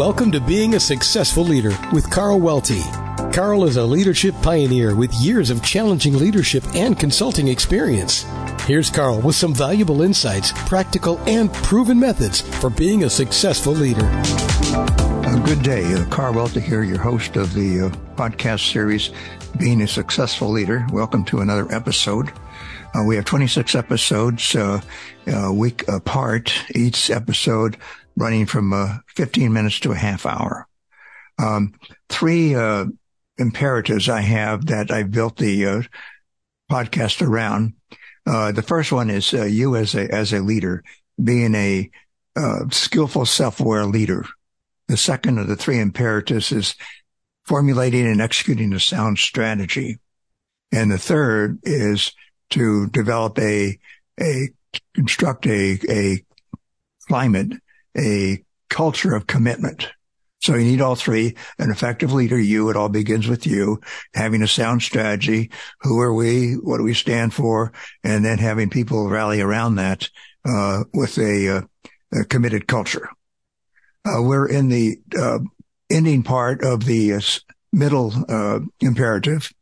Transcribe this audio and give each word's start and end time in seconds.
Welcome 0.00 0.32
to 0.32 0.40
Being 0.40 0.76
a 0.76 0.80
Successful 0.80 1.44
Leader 1.44 1.76
with 1.92 2.08
Carl 2.08 2.40
Welty. 2.40 2.80
Carl 3.34 3.64
is 3.64 3.76
a 3.76 3.84
leadership 3.84 4.34
pioneer 4.40 4.96
with 4.96 5.12
years 5.16 5.50
of 5.50 5.62
challenging 5.62 6.16
leadership 6.16 6.64
and 6.74 6.98
consulting 6.98 7.48
experience. 7.48 8.24
Here's 8.62 8.88
Carl 8.88 9.20
with 9.20 9.36
some 9.36 9.52
valuable 9.52 10.00
insights, 10.00 10.52
practical 10.66 11.18
and 11.28 11.52
proven 11.52 12.00
methods 12.00 12.40
for 12.60 12.70
being 12.70 13.04
a 13.04 13.10
successful 13.10 13.74
leader. 13.74 14.06
Uh, 14.06 15.42
good 15.44 15.62
day. 15.62 15.92
Uh, 15.92 16.06
Carl 16.06 16.32
Welty 16.32 16.60
here, 16.60 16.82
your 16.82 16.98
host 16.98 17.36
of 17.36 17.52
the 17.52 17.82
uh, 17.82 17.90
podcast 18.16 18.72
series, 18.72 19.10
Being 19.58 19.82
a 19.82 19.86
Successful 19.86 20.48
Leader. 20.48 20.86
Welcome 20.94 21.26
to 21.26 21.40
another 21.40 21.70
episode. 21.70 22.32
Uh, 22.94 23.04
we 23.04 23.16
have 23.16 23.26
26 23.26 23.74
episodes, 23.74 24.56
uh, 24.56 24.80
a 25.26 25.52
week 25.52 25.86
apart, 25.88 26.54
each 26.74 27.10
episode 27.10 27.76
running 28.16 28.46
from 28.46 28.72
uh, 28.72 28.98
15 29.08 29.52
minutes 29.52 29.80
to 29.80 29.92
a 29.92 29.96
half 29.96 30.26
hour. 30.26 30.66
Um, 31.38 31.72
three 32.08 32.54
uh, 32.54 32.86
imperatives 33.38 34.08
I 34.08 34.20
have 34.20 34.66
that 34.66 34.90
I 34.90 35.04
built 35.04 35.36
the 35.36 35.66
uh, 35.66 35.82
podcast 36.70 37.26
around. 37.26 37.74
Uh, 38.26 38.52
the 38.52 38.62
first 38.62 38.92
one 38.92 39.10
is 39.10 39.32
uh, 39.32 39.44
you 39.44 39.74
as 39.76 39.94
a 39.94 40.12
as 40.14 40.32
a 40.32 40.40
leader 40.40 40.84
being 41.22 41.54
a 41.54 41.90
uh, 42.36 42.68
skillful, 42.70 43.26
self-aware 43.26 43.86
leader. 43.86 44.24
The 44.88 44.96
second 44.96 45.38
of 45.38 45.48
the 45.48 45.56
three 45.56 45.80
imperatives 45.80 46.52
is 46.52 46.74
formulating 47.44 48.06
and 48.06 48.20
executing 48.20 48.72
a 48.72 48.80
sound 48.80 49.18
strategy, 49.18 49.98
and 50.70 50.90
the 50.90 50.98
third 50.98 51.58
is 51.62 52.12
to 52.50 52.88
develop 52.88 53.38
a 53.38 53.78
a 54.20 54.50
construct 54.94 55.46
a 55.46 55.78
a 55.88 56.24
climate 57.08 57.52
a 57.96 58.42
culture 58.68 59.14
of 59.14 59.26
commitment. 59.26 59.90
So 60.40 60.54
you 60.54 60.64
need 60.64 60.80
all 60.80 60.94
three. 60.94 61.36
An 61.58 61.70
effective 61.70 62.12
leader, 62.12 62.38
you, 62.38 62.70
it 62.70 62.76
all 62.76 62.88
begins 62.88 63.28
with 63.28 63.46
you, 63.46 63.80
having 64.14 64.42
a 64.42 64.48
sound 64.48 64.82
strategy. 64.82 65.50
Who 65.80 66.00
are 66.00 66.14
we? 66.14 66.54
What 66.54 66.78
do 66.78 66.82
we 66.82 66.94
stand 66.94 67.34
for? 67.34 67.72
And 68.02 68.24
then 68.24 68.38
having 68.38 68.70
people 68.70 69.08
rally 69.10 69.42
around 69.42 69.74
that, 69.74 70.08
uh, 70.48 70.84
with 70.94 71.18
a, 71.18 71.58
uh, 71.58 71.60
a, 72.18 72.24
committed 72.24 72.66
culture. 72.66 73.10
Uh, 74.06 74.22
we're 74.22 74.48
in 74.48 74.70
the, 74.70 74.98
uh, 75.18 75.40
ending 75.90 76.22
part 76.22 76.64
of 76.64 76.86
the 76.86 77.14
uh, 77.14 77.20
middle, 77.72 78.14
uh, 78.28 78.60
imperative. 78.80 79.52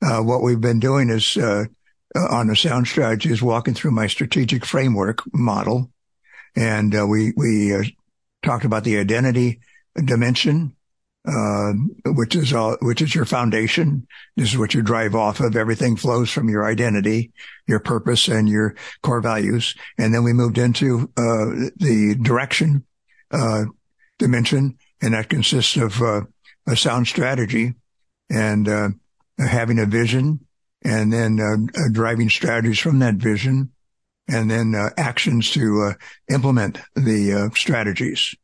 what 0.00 0.42
we've 0.42 0.60
been 0.60 0.80
doing 0.80 1.08
is, 1.08 1.38
on 2.16 2.46
the 2.46 2.56
sound 2.56 2.88
strategy 2.88 3.30
is 3.30 3.42
walking 3.42 3.74
through 3.74 3.90
my 3.90 4.06
strategic 4.06 4.64
framework 4.64 5.22
model 5.34 5.90
and 6.56 6.96
uh, 6.96 7.06
we 7.06 7.32
we 7.36 7.74
uh, 7.74 7.82
talked 8.42 8.64
about 8.64 8.84
the 8.84 8.98
identity 8.98 9.60
dimension, 10.02 10.74
uh, 11.28 11.72
which 12.06 12.34
is 12.34 12.52
all, 12.52 12.76
which 12.80 13.02
is 13.02 13.14
your 13.14 13.26
foundation. 13.26 14.06
This 14.36 14.50
is 14.50 14.58
what 14.58 14.74
you 14.74 14.82
drive 14.82 15.14
off 15.14 15.40
of. 15.40 15.54
Everything 15.54 15.96
flows 15.96 16.30
from 16.30 16.48
your 16.48 16.64
identity, 16.64 17.32
your 17.66 17.80
purpose, 17.80 18.28
and 18.28 18.48
your 18.48 18.74
core 19.02 19.20
values. 19.20 19.74
And 19.98 20.14
then 20.14 20.24
we 20.24 20.32
moved 20.32 20.58
into 20.58 21.10
uh, 21.16 21.70
the 21.76 22.16
direction 22.20 22.84
uh, 23.30 23.64
dimension, 24.18 24.78
and 25.02 25.14
that 25.14 25.28
consists 25.28 25.76
of 25.76 26.00
uh, 26.00 26.22
a 26.66 26.76
sound 26.76 27.06
strategy 27.06 27.74
and 28.30 28.66
having 29.38 29.78
a 29.78 29.86
vision, 29.86 30.40
and 30.82 31.12
then 31.12 31.68
driving 31.92 32.30
strategies 32.30 32.78
from 32.78 32.98
that 33.00 33.14
vision 33.14 33.70
and 34.28 34.50
then 34.50 34.74
uh, 34.74 34.90
actions 34.96 35.50
to 35.52 35.82
uh, 35.82 35.92
implement 36.32 36.78
the 36.94 37.32
uh, 37.32 37.54
strategies. 37.54 38.34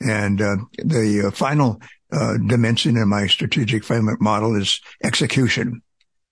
And 0.00 0.40
uh, 0.40 0.56
the 0.78 1.26
uh, 1.26 1.30
final 1.30 1.80
dimension 2.10 2.96
in 2.96 3.08
my 3.08 3.26
strategic 3.26 3.84
framework 3.84 4.20
model 4.20 4.54
is 4.54 4.80
execution, 5.04 5.82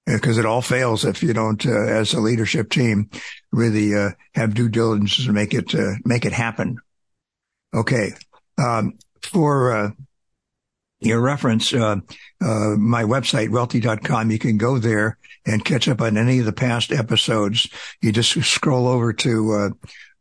because 0.06 0.38
it 0.38 0.46
all 0.46 0.62
fails 0.62 1.04
if 1.04 1.22
you 1.22 1.34
don't, 1.34 1.66
as 1.66 2.14
a 2.14 2.20
leadership 2.20 2.70
team, 2.70 3.10
really 3.52 3.90
have 4.34 4.54
due 4.54 4.70
diligence 4.70 5.24
to 5.24 5.32
make 5.32 5.52
it 5.52 5.74
make 6.06 6.24
it 6.24 6.32
happen. 6.32 6.78
Okay, 7.74 8.12
um, 8.56 8.94
for 9.20 9.92
your 11.00 11.20
reference, 11.20 11.72
uh, 11.72 11.96
uh, 12.40 12.76
my 12.78 13.04
website, 13.04 13.50
welty.com. 13.50 14.30
You 14.30 14.38
can 14.38 14.56
go 14.56 14.78
there 14.78 15.18
and 15.44 15.64
catch 15.64 15.88
up 15.88 16.00
on 16.00 16.16
any 16.16 16.38
of 16.38 16.46
the 16.46 16.52
past 16.52 16.92
episodes. 16.92 17.68
You 18.00 18.12
just 18.12 18.32
scroll 18.44 18.88
over 18.88 19.12
to, 19.12 19.52
uh, 19.52 19.68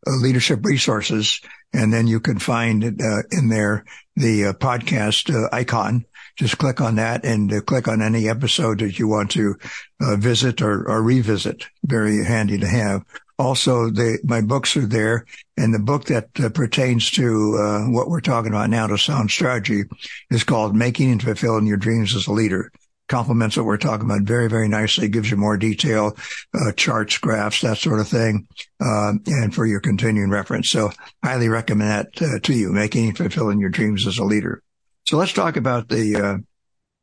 uh 0.08 0.16
leadership 0.18 0.64
resources 0.64 1.42
and 1.74 1.92
then 1.92 2.08
you 2.08 2.20
can 2.20 2.40
find, 2.40 2.84
uh, 3.02 3.24
in 3.32 3.50
there 3.50 3.86
the 4.16 4.46
uh, 4.46 4.54
podcast 4.54 5.34
icon. 5.52 6.06
Just 6.38 6.58
click 6.58 6.82
on 6.82 6.96
that 6.96 7.24
and 7.24 7.66
click 7.66 7.88
on 7.88 8.02
any 8.02 8.28
episode 8.28 8.80
that 8.80 9.00
you 9.00 9.08
want 9.08 9.32
to 9.32 9.56
visit 10.02 10.62
or, 10.62 10.86
or 10.90 11.02
revisit. 11.02 11.66
Very 11.86 12.26
handy 12.26 12.58
to 12.58 12.68
have. 12.68 13.04
Also, 13.38 13.90
the, 13.90 14.18
my 14.24 14.40
books 14.40 14.78
are 14.78 14.86
there, 14.86 15.26
and 15.58 15.74
the 15.74 15.80
book 15.80 16.06
that 16.06 16.30
uh, 16.40 16.48
pertains 16.48 17.12
to 17.12 17.58
uh, 17.60 17.92
what 17.92 18.08
we're 18.08 18.22
talking 18.22 18.52
about 18.52 18.70
now, 18.70 18.88
to 18.88 18.98
sound 18.98 19.30
strategy, 19.30 19.84
is 20.32 20.46
called 20.46 20.74
"Making 20.74 21.12
and 21.12 21.22
Fulfilling 21.22 21.68
Your 21.68 21.78
Dreams 21.78 22.16
as 22.16 22.28
a 22.28 22.32
Leader." 22.32 22.72
Complements 23.08 23.58
what 23.58 23.66
we're 23.66 23.78
talking 23.78 24.06
about 24.06 24.22
very, 24.22 24.48
very 24.48 24.70
nicely. 24.70 25.10
Gives 25.10 25.30
you 25.30 25.38
more 25.38 25.58
detail, 25.58 26.18
uh, 26.54 26.72
charts, 26.72 27.18
graphs, 27.18 27.62
that 27.62 27.78
sort 27.78 28.00
of 28.00 28.08
thing, 28.08 28.48
um, 28.80 29.22
and 29.28 29.54
for 29.54 29.66
your 29.66 29.82
continuing 29.82 30.30
reference. 30.30 30.70
So, 30.70 30.92
highly 31.22 31.50
recommend 31.50 31.92
that 31.92 32.22
uh, 32.22 32.40
to 32.40 32.54
you. 32.54 32.72
Making 32.72 33.10
and 33.10 33.18
fulfilling 33.18 33.60
your 33.60 33.70
dreams 33.70 34.08
as 34.08 34.18
a 34.18 34.24
leader. 34.24 34.64
So, 35.08 35.18
let's 35.18 35.34
talk 35.34 35.58
about 35.58 35.90
the 35.90 36.16
uh, 36.16 36.38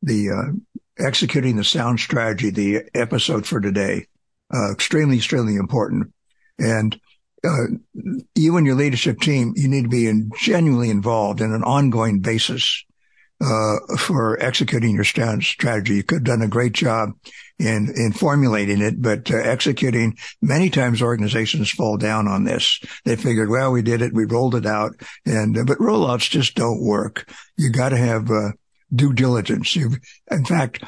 the 0.01 0.31
uh, 0.31 1.03
executing 1.05 1.57
the 1.57 1.63
sound 1.63 1.99
strategy. 1.99 2.49
The 2.49 2.81
episode 2.95 3.45
for 3.45 3.61
today. 3.61 4.07
extremely, 4.71 5.17
extremely 5.17 5.57
important. 5.57 6.11
And 6.59 6.99
uh, 7.43 7.65
you 8.35 8.57
and 8.57 8.65
your 8.65 8.75
leadership 8.75 9.19
team, 9.19 9.53
you 9.55 9.67
need 9.67 9.83
to 9.83 9.89
be 9.89 10.07
in, 10.07 10.31
genuinely 10.39 10.89
involved 10.89 11.41
in 11.41 11.53
an 11.53 11.63
ongoing 11.63 12.19
basis 12.19 12.85
uh, 13.41 13.97
for 13.97 14.41
executing 14.41 14.95
your 14.95 15.03
strategy. 15.03 15.95
You 15.95 16.03
could 16.03 16.19
have 16.19 16.23
done 16.23 16.41
a 16.41 16.47
great 16.47 16.73
job 16.73 17.11
in 17.59 17.93
in 17.95 18.13
formulating 18.13 18.81
it, 18.81 19.01
but 19.01 19.29
uh, 19.31 19.37
executing. 19.37 20.17
Many 20.41 20.69
times, 20.69 21.01
organizations 21.01 21.69
fall 21.69 21.97
down 21.97 22.27
on 22.27 22.45
this. 22.45 22.79
They 23.05 23.15
figured, 23.15 23.49
well, 23.49 23.71
we 23.71 23.81
did 23.81 24.01
it, 24.01 24.13
we 24.13 24.25
rolled 24.25 24.55
it 24.55 24.65
out, 24.65 24.93
and 25.25 25.57
uh, 25.57 25.63
but 25.65 25.77
rollouts 25.79 26.29
just 26.29 26.55
don't 26.55 26.81
work. 26.83 27.29
You 27.57 27.69
got 27.69 27.89
to 27.89 27.97
have 27.97 28.29
uh, 28.31 28.51
due 28.93 29.13
diligence. 29.13 29.75
You, 29.75 29.91
in 30.31 30.45
fact, 30.45 30.83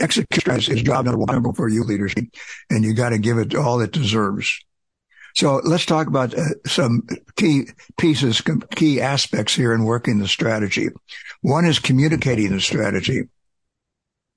uh, 0.00 0.04
execution 0.04 0.74
is 0.76 0.82
job 0.82 1.04
number 1.06 1.18
one 1.18 1.54
for 1.54 1.68
you 1.68 1.84
leadership, 1.84 2.24
and 2.70 2.84
you 2.84 2.94
got 2.94 3.10
to 3.10 3.18
give 3.18 3.38
it 3.38 3.54
all 3.54 3.80
it 3.80 3.92
deserves. 3.92 4.60
So 5.34 5.60
let's 5.64 5.86
talk 5.86 6.06
about 6.06 6.32
uh, 6.32 6.44
some 6.66 7.06
key 7.36 7.66
pieces, 7.98 8.40
key 8.76 9.00
aspects 9.00 9.54
here 9.54 9.74
in 9.74 9.84
working 9.84 10.18
the 10.18 10.28
strategy. 10.28 10.88
One 11.42 11.64
is 11.64 11.80
communicating 11.80 12.52
the 12.52 12.60
strategy. 12.60 13.24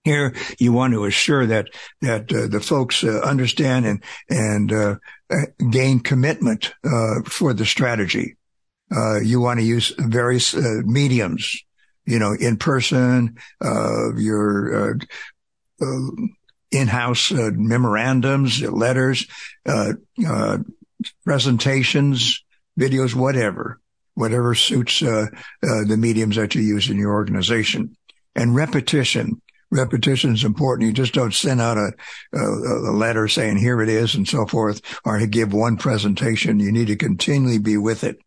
Here, 0.04 0.34
you 0.58 0.72
want 0.72 0.94
to 0.94 1.06
assure 1.06 1.46
that 1.48 1.68
that 2.02 2.32
uh, 2.32 2.48
the 2.48 2.62
folks 2.62 3.04
uh, 3.04 3.20
understand 3.20 3.86
and 3.86 4.04
and 4.30 4.72
uh, 4.72 4.96
uh, 5.30 5.46
gain 5.70 6.00
commitment 6.00 6.74
uh, 6.84 7.22
for 7.26 7.54
the 7.54 7.66
strategy. 7.66 8.38
you 9.22 9.42
want 9.42 9.60
to 9.60 9.66
use 9.66 9.94
various 9.98 10.56
mediums, 10.56 11.62
you 12.06 12.20
know, 12.20 12.34
in 12.34 12.56
person, 12.58 13.38
your 13.62 14.92
uh, 14.92 15.06
in-house 16.72 17.32
uh, 17.32 17.52
memorandums, 17.54 18.62
letters, 18.62 19.28
uh, 19.66 19.94
uh, 20.28 20.58
presentations, 21.24 22.44
videos, 22.80 23.14
whatever, 23.14 23.80
whatever 24.16 24.56
suits 24.56 25.02
uh, 25.02 25.28
the 25.62 25.98
mediums 25.98 26.36
that 26.36 26.56
you 26.56 26.62
use 26.62 26.90
in 26.90 26.98
your 26.98 27.14
organization. 27.14 27.96
And 28.36 28.56
repetition. 28.56 29.42
Repetition 29.70 30.34
is 30.34 30.46
important. 30.46 30.88
You 30.88 30.94
just 30.94 31.14
don't 31.14 31.34
send 31.34 31.60
out 31.60 31.78
a, 31.78 31.92
a, 32.34 32.94
letter 32.94 33.28
saying 33.28 33.58
here 33.58 33.82
it 33.82 33.90
is 33.90 34.16
and 34.16 34.26
so 34.26 34.46
forth, 34.46 34.82
or 35.04 35.20
to 35.20 35.28
give 35.28 35.52
one 35.52 35.76
presentation. 35.76 36.62
You 36.62 36.72
need 36.72 36.88
to 36.88 36.96
continually 36.96 37.58
be 37.58 37.76
with 37.76 38.06
it 38.06 38.18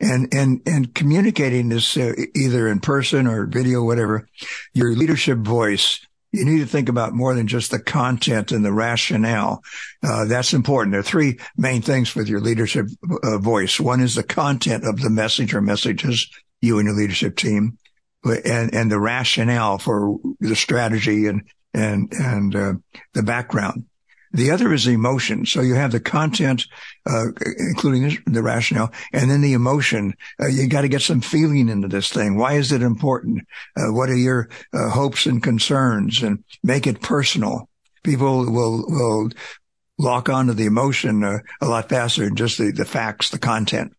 and 0.00 0.32
and 0.32 0.60
and 0.66 0.94
communicating 0.94 1.68
this 1.68 1.96
uh, 1.96 2.14
either 2.34 2.68
in 2.68 2.80
person 2.80 3.26
or 3.26 3.46
video, 3.46 3.82
whatever. 3.82 4.26
Your 4.72 4.94
leadership 4.94 5.38
voice 5.38 6.00
you 6.34 6.44
need 6.44 6.58
to 6.58 6.66
think 6.66 6.88
about 6.88 7.12
more 7.12 7.34
than 7.34 7.46
just 7.46 7.70
the 7.70 7.78
content 7.78 8.50
and 8.50 8.64
the 8.64 8.72
rationale. 8.72 9.62
Uh, 10.02 10.24
that's 10.24 10.52
important. 10.52 10.92
There 10.92 11.00
are 11.00 11.04
three 11.04 11.38
main 11.56 11.80
things 11.80 12.14
with 12.14 12.28
your 12.28 12.40
leadership 12.40 12.86
uh, 13.22 13.38
voice. 13.38 13.78
One 13.78 14.00
is 14.00 14.16
the 14.16 14.24
content 14.24 14.84
of 14.84 15.00
the 15.00 15.10
message 15.10 15.54
or 15.54 15.60
messages 15.60 16.28
you 16.60 16.78
and 16.78 16.86
your 16.86 16.96
leadership 16.96 17.36
team, 17.36 17.78
and 18.24 18.74
and 18.74 18.90
the 18.90 18.98
rationale 18.98 19.78
for 19.78 20.18
the 20.40 20.56
strategy 20.56 21.26
and 21.26 21.42
and 21.72 22.12
and 22.12 22.56
uh, 22.56 22.74
the 23.12 23.22
background. 23.22 23.84
The 24.34 24.50
other 24.50 24.72
is 24.74 24.88
emotion. 24.88 25.46
So 25.46 25.60
you 25.60 25.74
have 25.74 25.92
the 25.92 26.00
content, 26.00 26.66
uh, 27.06 27.26
including 27.56 28.18
the 28.26 28.42
rationale, 28.42 28.92
and 29.12 29.30
then 29.30 29.42
the 29.42 29.52
emotion. 29.52 30.14
Uh, 30.42 30.48
you 30.48 30.66
got 30.66 30.80
to 30.80 30.88
get 30.88 31.02
some 31.02 31.20
feeling 31.20 31.68
into 31.68 31.86
this 31.86 32.10
thing. 32.10 32.36
Why 32.36 32.54
is 32.54 32.72
it 32.72 32.82
important? 32.82 33.42
Uh, 33.76 33.92
what 33.92 34.10
are 34.10 34.16
your 34.16 34.48
uh, 34.72 34.90
hopes 34.90 35.26
and 35.26 35.40
concerns? 35.40 36.20
And 36.20 36.42
make 36.64 36.88
it 36.88 37.00
personal. 37.00 37.68
People 38.02 38.50
will 38.50 38.84
will 38.88 39.30
lock 39.98 40.28
onto 40.28 40.52
the 40.52 40.66
emotion 40.66 41.22
uh, 41.22 41.38
a 41.60 41.66
lot 41.66 41.88
faster 41.88 42.24
than 42.24 42.34
just 42.34 42.58
the, 42.58 42.72
the 42.72 42.84
facts, 42.84 43.30
the 43.30 43.38
content. 43.38 43.92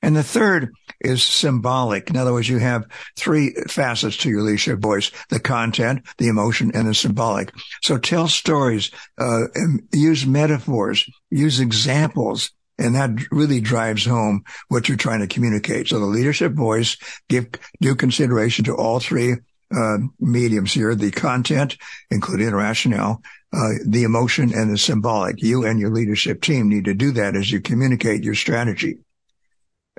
And 0.00 0.14
the 0.14 0.22
third 0.22 0.70
is 1.04 1.22
symbolic. 1.22 2.10
In 2.10 2.16
other 2.16 2.32
words, 2.32 2.48
you 2.48 2.58
have 2.58 2.86
three 3.16 3.54
facets 3.68 4.16
to 4.18 4.30
your 4.30 4.42
leadership 4.42 4.78
voice, 4.78 5.10
the 5.28 5.40
content, 5.40 6.02
the 6.18 6.28
emotion, 6.28 6.70
and 6.74 6.88
the 6.88 6.94
symbolic. 6.94 7.52
So 7.82 7.98
tell 7.98 8.28
stories, 8.28 8.90
uh, 9.18 9.46
use 9.92 10.26
metaphors, 10.26 11.08
use 11.30 11.60
examples, 11.60 12.50
and 12.78 12.94
that 12.94 13.10
really 13.30 13.60
drives 13.60 14.04
home 14.04 14.42
what 14.68 14.88
you're 14.88 14.96
trying 14.96 15.20
to 15.20 15.26
communicate. 15.26 15.88
So 15.88 15.98
the 15.98 16.06
leadership 16.06 16.52
voice, 16.52 16.96
give 17.28 17.48
due 17.80 17.94
consideration 17.94 18.64
to 18.64 18.74
all 18.74 18.98
three 18.98 19.36
uh, 19.74 19.98
mediums 20.20 20.72
here, 20.72 20.94
the 20.94 21.10
content, 21.10 21.76
including 22.10 22.46
the 22.46 22.56
rationale, 22.56 23.22
uh, 23.52 23.70
the 23.86 24.04
emotion 24.04 24.52
and 24.54 24.72
the 24.72 24.78
symbolic. 24.78 25.42
You 25.42 25.64
and 25.64 25.78
your 25.78 25.90
leadership 25.90 26.42
team 26.42 26.68
need 26.68 26.86
to 26.86 26.94
do 26.94 27.12
that 27.12 27.36
as 27.36 27.50
you 27.50 27.60
communicate 27.60 28.24
your 28.24 28.34
strategy. 28.34 28.98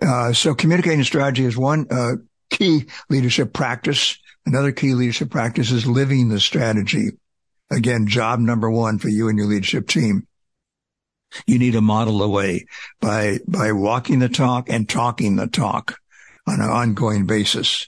Uh, 0.02 0.34
so 0.34 0.56
communicating 0.56 1.04
strategy 1.04 1.46
is 1.46 1.58
one 1.58 1.86
uh, 1.92 2.16
key 2.50 2.86
leadership 3.10 3.54
practice. 3.54 4.18
Another 4.46 4.72
key 4.72 4.94
leadership 4.94 5.30
practice 5.30 5.72
is 5.72 5.88
living 5.88 6.30
the 6.30 6.40
strategy. 6.40 7.12
Again, 7.72 8.08
job 8.08 8.40
number 8.40 8.70
one 8.70 9.00
for 9.00 9.10
you 9.10 9.30
and 9.30 9.38
your 9.38 9.48
leadership 9.48 9.88
team. 9.88 10.28
You 11.48 11.58
need 11.58 11.74
to 11.74 11.82
model 11.82 12.20
the 12.20 12.30
way 12.30 12.66
by, 13.02 13.40
by 13.48 13.72
walking 13.72 14.20
the 14.20 14.30
talk 14.30 14.70
and 14.70 14.88
talking 14.88 15.36
the 15.36 15.48
talk 15.48 15.98
on 16.46 16.60
an 16.60 16.70
ongoing 16.70 17.26
basis. 17.26 17.88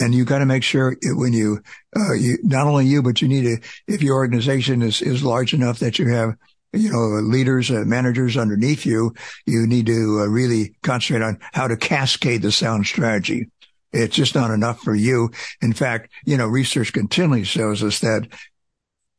And 0.00 0.14
you 0.14 0.24
got 0.24 0.38
to 0.38 0.46
make 0.46 0.62
sure 0.62 0.96
when 1.02 1.32
you, 1.32 1.60
uh, 1.96 2.14
you, 2.14 2.38
not 2.42 2.66
only 2.66 2.86
you, 2.86 3.02
but 3.02 3.20
you 3.20 3.28
need 3.28 3.42
to, 3.42 3.68
if 3.86 4.02
your 4.02 4.16
organization 4.16 4.82
is, 4.82 5.02
is 5.02 5.22
large 5.22 5.52
enough 5.52 5.78
that 5.80 5.98
you 5.98 6.08
have 6.08 6.36
you 6.76 6.90
know, 6.90 7.20
leaders, 7.20 7.70
uh, 7.70 7.84
managers 7.86 8.36
underneath 8.36 8.84
you, 8.86 9.14
you 9.46 9.66
need 9.66 9.86
to 9.86 10.20
uh, 10.20 10.26
really 10.26 10.76
concentrate 10.82 11.24
on 11.24 11.38
how 11.52 11.66
to 11.66 11.76
cascade 11.76 12.42
the 12.42 12.52
sound 12.52 12.86
strategy. 12.86 13.48
It's 13.92 14.14
just 14.14 14.34
not 14.34 14.50
enough 14.50 14.80
for 14.80 14.94
you. 14.94 15.30
In 15.62 15.72
fact, 15.72 16.12
you 16.24 16.36
know, 16.36 16.46
research 16.46 16.92
continually 16.92 17.44
shows 17.44 17.82
us 17.82 18.00
that 18.00 18.28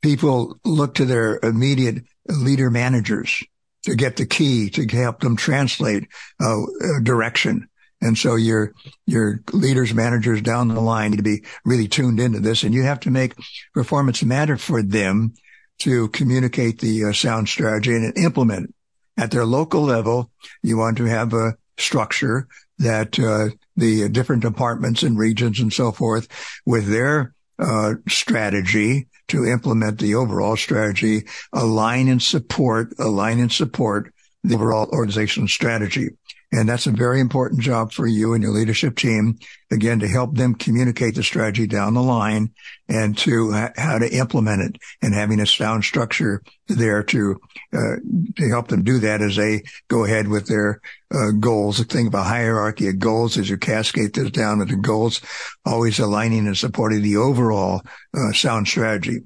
people 0.02 0.60
look 0.64 0.96
to 0.96 1.06
their 1.06 1.40
immediate 1.42 2.04
leader 2.28 2.70
managers 2.70 3.44
to 3.84 3.96
get 3.96 4.18
the 4.18 4.26
key 4.26 4.70
to 4.70 4.86
help 4.88 5.22
them 5.22 5.36
translate 5.36 6.08
uh, 6.40 6.62
direction. 7.02 7.68
And 8.02 8.18
so 8.18 8.36
your, 8.36 8.74
your 9.08 9.42
leaders, 9.54 9.94
managers 9.94 10.42
down 10.42 10.68
the 10.68 10.80
line 10.80 11.12
need 11.12 11.18
to 11.18 11.24
be 11.24 11.44
really 11.66 11.88
tuned 11.88 12.20
into 12.20 12.40
this 12.40 12.64
and 12.64 12.74
you 12.74 12.84
have 12.84 13.00
to 13.02 13.10
make 13.10 13.34
performance 13.74 14.24
matter 14.24 14.58
for 14.58 14.84
them 14.84 15.34
to 15.80 16.08
communicate 16.10 16.80
the 16.80 17.06
uh, 17.06 17.14
sound 17.14 17.50
strategy 17.50 17.94
and 17.96 18.18
implement 18.18 18.70
it. 18.70 18.76
At 19.20 19.32
their 19.32 19.46
local 19.46 19.82
level, 19.82 20.32
you 20.62 20.78
want 20.78 20.98
to 20.98 21.06
have 21.06 21.34
a 21.34 21.58
structure 21.78 22.48
that 22.80 23.20
uh, 23.20 23.56
the 23.76 24.10
different 24.10 24.44
departments 24.44 25.04
and 25.04 25.18
regions 25.18 25.60
and 25.60 25.74
so 25.74 25.92
forth 25.92 26.28
with 26.66 26.88
their 26.88 27.34
uh, 27.60 27.96
strategy 28.08 29.08
to 29.30 29.46
implement 29.46 30.00
the 30.00 30.16
overall 30.16 30.56
strategy, 30.56 31.24
align 31.54 32.08
and 32.08 32.22
support, 32.22 32.94
align 33.00 33.40
and 33.40 33.52
support 33.52 34.14
the 34.44 34.56
overall 34.56 34.88
organizational 34.92 35.48
strategy. 35.48 36.10
And 36.50 36.70
that's 36.70 36.88
a 36.88 36.92
very 36.92 37.20
important 37.20 37.60
job 37.60 37.92
for 37.92 38.08
you 38.08 38.34
and 38.34 38.42
your 38.42 38.54
leadership 38.54 38.96
team, 38.96 39.38
again, 39.70 40.00
to 40.00 40.08
help 40.08 40.36
them 40.36 40.56
communicate 40.56 41.16
the 41.16 41.24
strategy 41.24 41.68
down 41.68 41.94
the 41.94 42.02
line 42.02 42.52
and 42.88 43.18
to 43.18 43.52
ha- 43.52 43.74
how 43.76 44.00
to 44.00 44.10
implement 44.10 44.62
it 44.62 44.82
and 45.02 45.14
having 45.14 45.42
a 45.42 45.46
sound 45.46 45.84
structure 45.84 46.42
there 46.70 47.04
to, 47.04 47.36
uh, 47.74 47.98
to 48.38 48.50
help 48.50 48.70
them 48.70 48.84
do 48.84 48.98
that 49.00 49.22
as 49.22 49.36
they 49.36 49.64
go 49.90 50.06
ahead 50.06 50.30
with 50.30 50.48
their 50.48 50.80
uh, 51.14 51.32
goals. 51.38 51.84
Think 51.84 52.08
of 52.08 52.14
a 52.14 52.24
hierarchy 52.24 52.88
of 52.88 53.00
goals 53.00 53.38
as 53.38 53.50
you 53.50 53.58
cascade 53.58 54.14
this 54.16 54.32
down 54.32 54.60
with 54.60 54.70
the 54.70 54.78
goals, 54.78 55.20
always 55.66 56.00
aligning 56.00 56.48
and 56.48 56.58
supporting 56.58 57.02
the 57.02 57.18
overall 57.18 57.82
uh, 58.18 58.32
sound 58.32 58.70
strategy. 58.70 59.20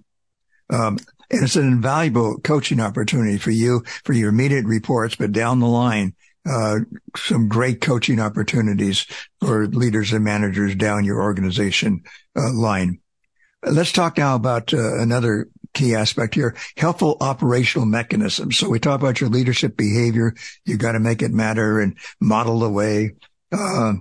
Um, 0.71 0.97
and 1.29 1.43
it's 1.43 1.55
an 1.55 1.67
invaluable 1.67 2.39
coaching 2.39 2.79
opportunity 2.79 3.37
for 3.37 3.51
you, 3.51 3.83
for 4.03 4.13
your 4.13 4.29
immediate 4.29 4.65
reports, 4.65 5.15
but 5.15 5.31
down 5.31 5.59
the 5.59 5.67
line, 5.67 6.15
uh, 6.45 6.79
some 7.15 7.47
great 7.47 7.81
coaching 7.81 8.19
opportunities 8.19 9.05
for 9.39 9.67
leaders 9.67 10.11
and 10.11 10.23
managers 10.23 10.75
down 10.75 11.05
your 11.05 11.21
organization 11.21 12.03
uh, 12.35 12.51
line. 12.51 12.99
Let's 13.63 13.91
talk 13.91 14.17
now 14.17 14.35
about 14.35 14.73
uh, 14.73 14.99
another 14.99 15.49
key 15.73 15.93
aspect 15.93 16.33
here, 16.35 16.55
helpful 16.77 17.17
operational 17.21 17.85
mechanisms. 17.85 18.57
So 18.57 18.69
we 18.69 18.79
talk 18.79 18.99
about 18.99 19.21
your 19.21 19.29
leadership 19.29 19.77
behavior. 19.77 20.33
You 20.65 20.77
got 20.77 20.93
to 20.93 20.99
make 20.99 21.21
it 21.21 21.31
matter 21.31 21.79
and 21.79 21.95
model 22.19 22.59
the 22.59 22.69
way. 22.69 23.15
Uh, 23.51 23.93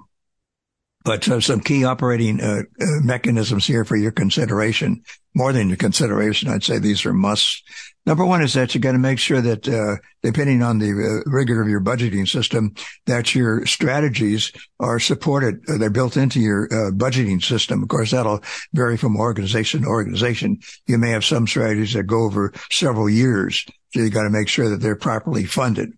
but 1.05 1.29
uh, 1.29 1.41
some 1.41 1.61
key 1.61 1.85
operating 1.85 2.41
mechanisms 2.79 3.67
here 3.67 3.85
for 3.85 3.97
your 3.97 4.11
consideration. 4.13 5.03
More 5.35 5.53
than 5.53 5.69
your 5.69 5.77
consideration, 5.77 6.49
I'd 6.49 6.65
say 6.65 6.79
these 6.79 7.07
are 7.07 7.13
musts. 7.13 7.63
Number 8.07 8.25
one 8.25 8.43
is 8.43 8.55
that 8.55 8.75
you 8.75 8.81
got 8.81 8.93
to 8.93 8.99
make 8.99 9.19
sure 9.19 9.41
that, 9.41 9.69
uh, 9.69 9.97
depending 10.23 10.63
on 10.63 10.79
the 10.79 10.91
uh, 10.91 11.31
rigor 11.31 11.61
of 11.61 11.69
your 11.69 11.81
budgeting 11.81 12.27
system, 12.27 12.75
that 13.07 13.35
your 13.35 13.67
strategies 13.67 14.53
are 14.81 14.99
supported. 14.99 15.61
Uh, 15.69 15.77
they're 15.77 15.91
built 15.91 16.17
into 16.17 16.41
your 16.41 16.69
budgeting 16.93 17.43
system. 17.43 17.83
Of 17.83 17.89
course, 17.89 18.11
that'll 18.11 18.43
vary 18.73 18.97
from 18.97 19.17
organization 19.17 19.83
to 19.83 19.89
organization. 19.89 20.59
You 20.87 20.99
may 20.99 21.11
have 21.11 21.25
some 21.25 21.47
strategies 21.47 21.93
that 21.93 22.05
go 22.05 22.25
over 22.25 22.53
several 22.71 23.09
years. 23.09 23.67
So 23.93 24.01
you 24.01 24.11
got 24.11 24.23
to 24.23 24.31
make 24.31 24.49
sure 24.49 24.71
that 24.71 24.81
they're 24.81 24.97
properly 24.97 25.45
funded. 25.45 25.93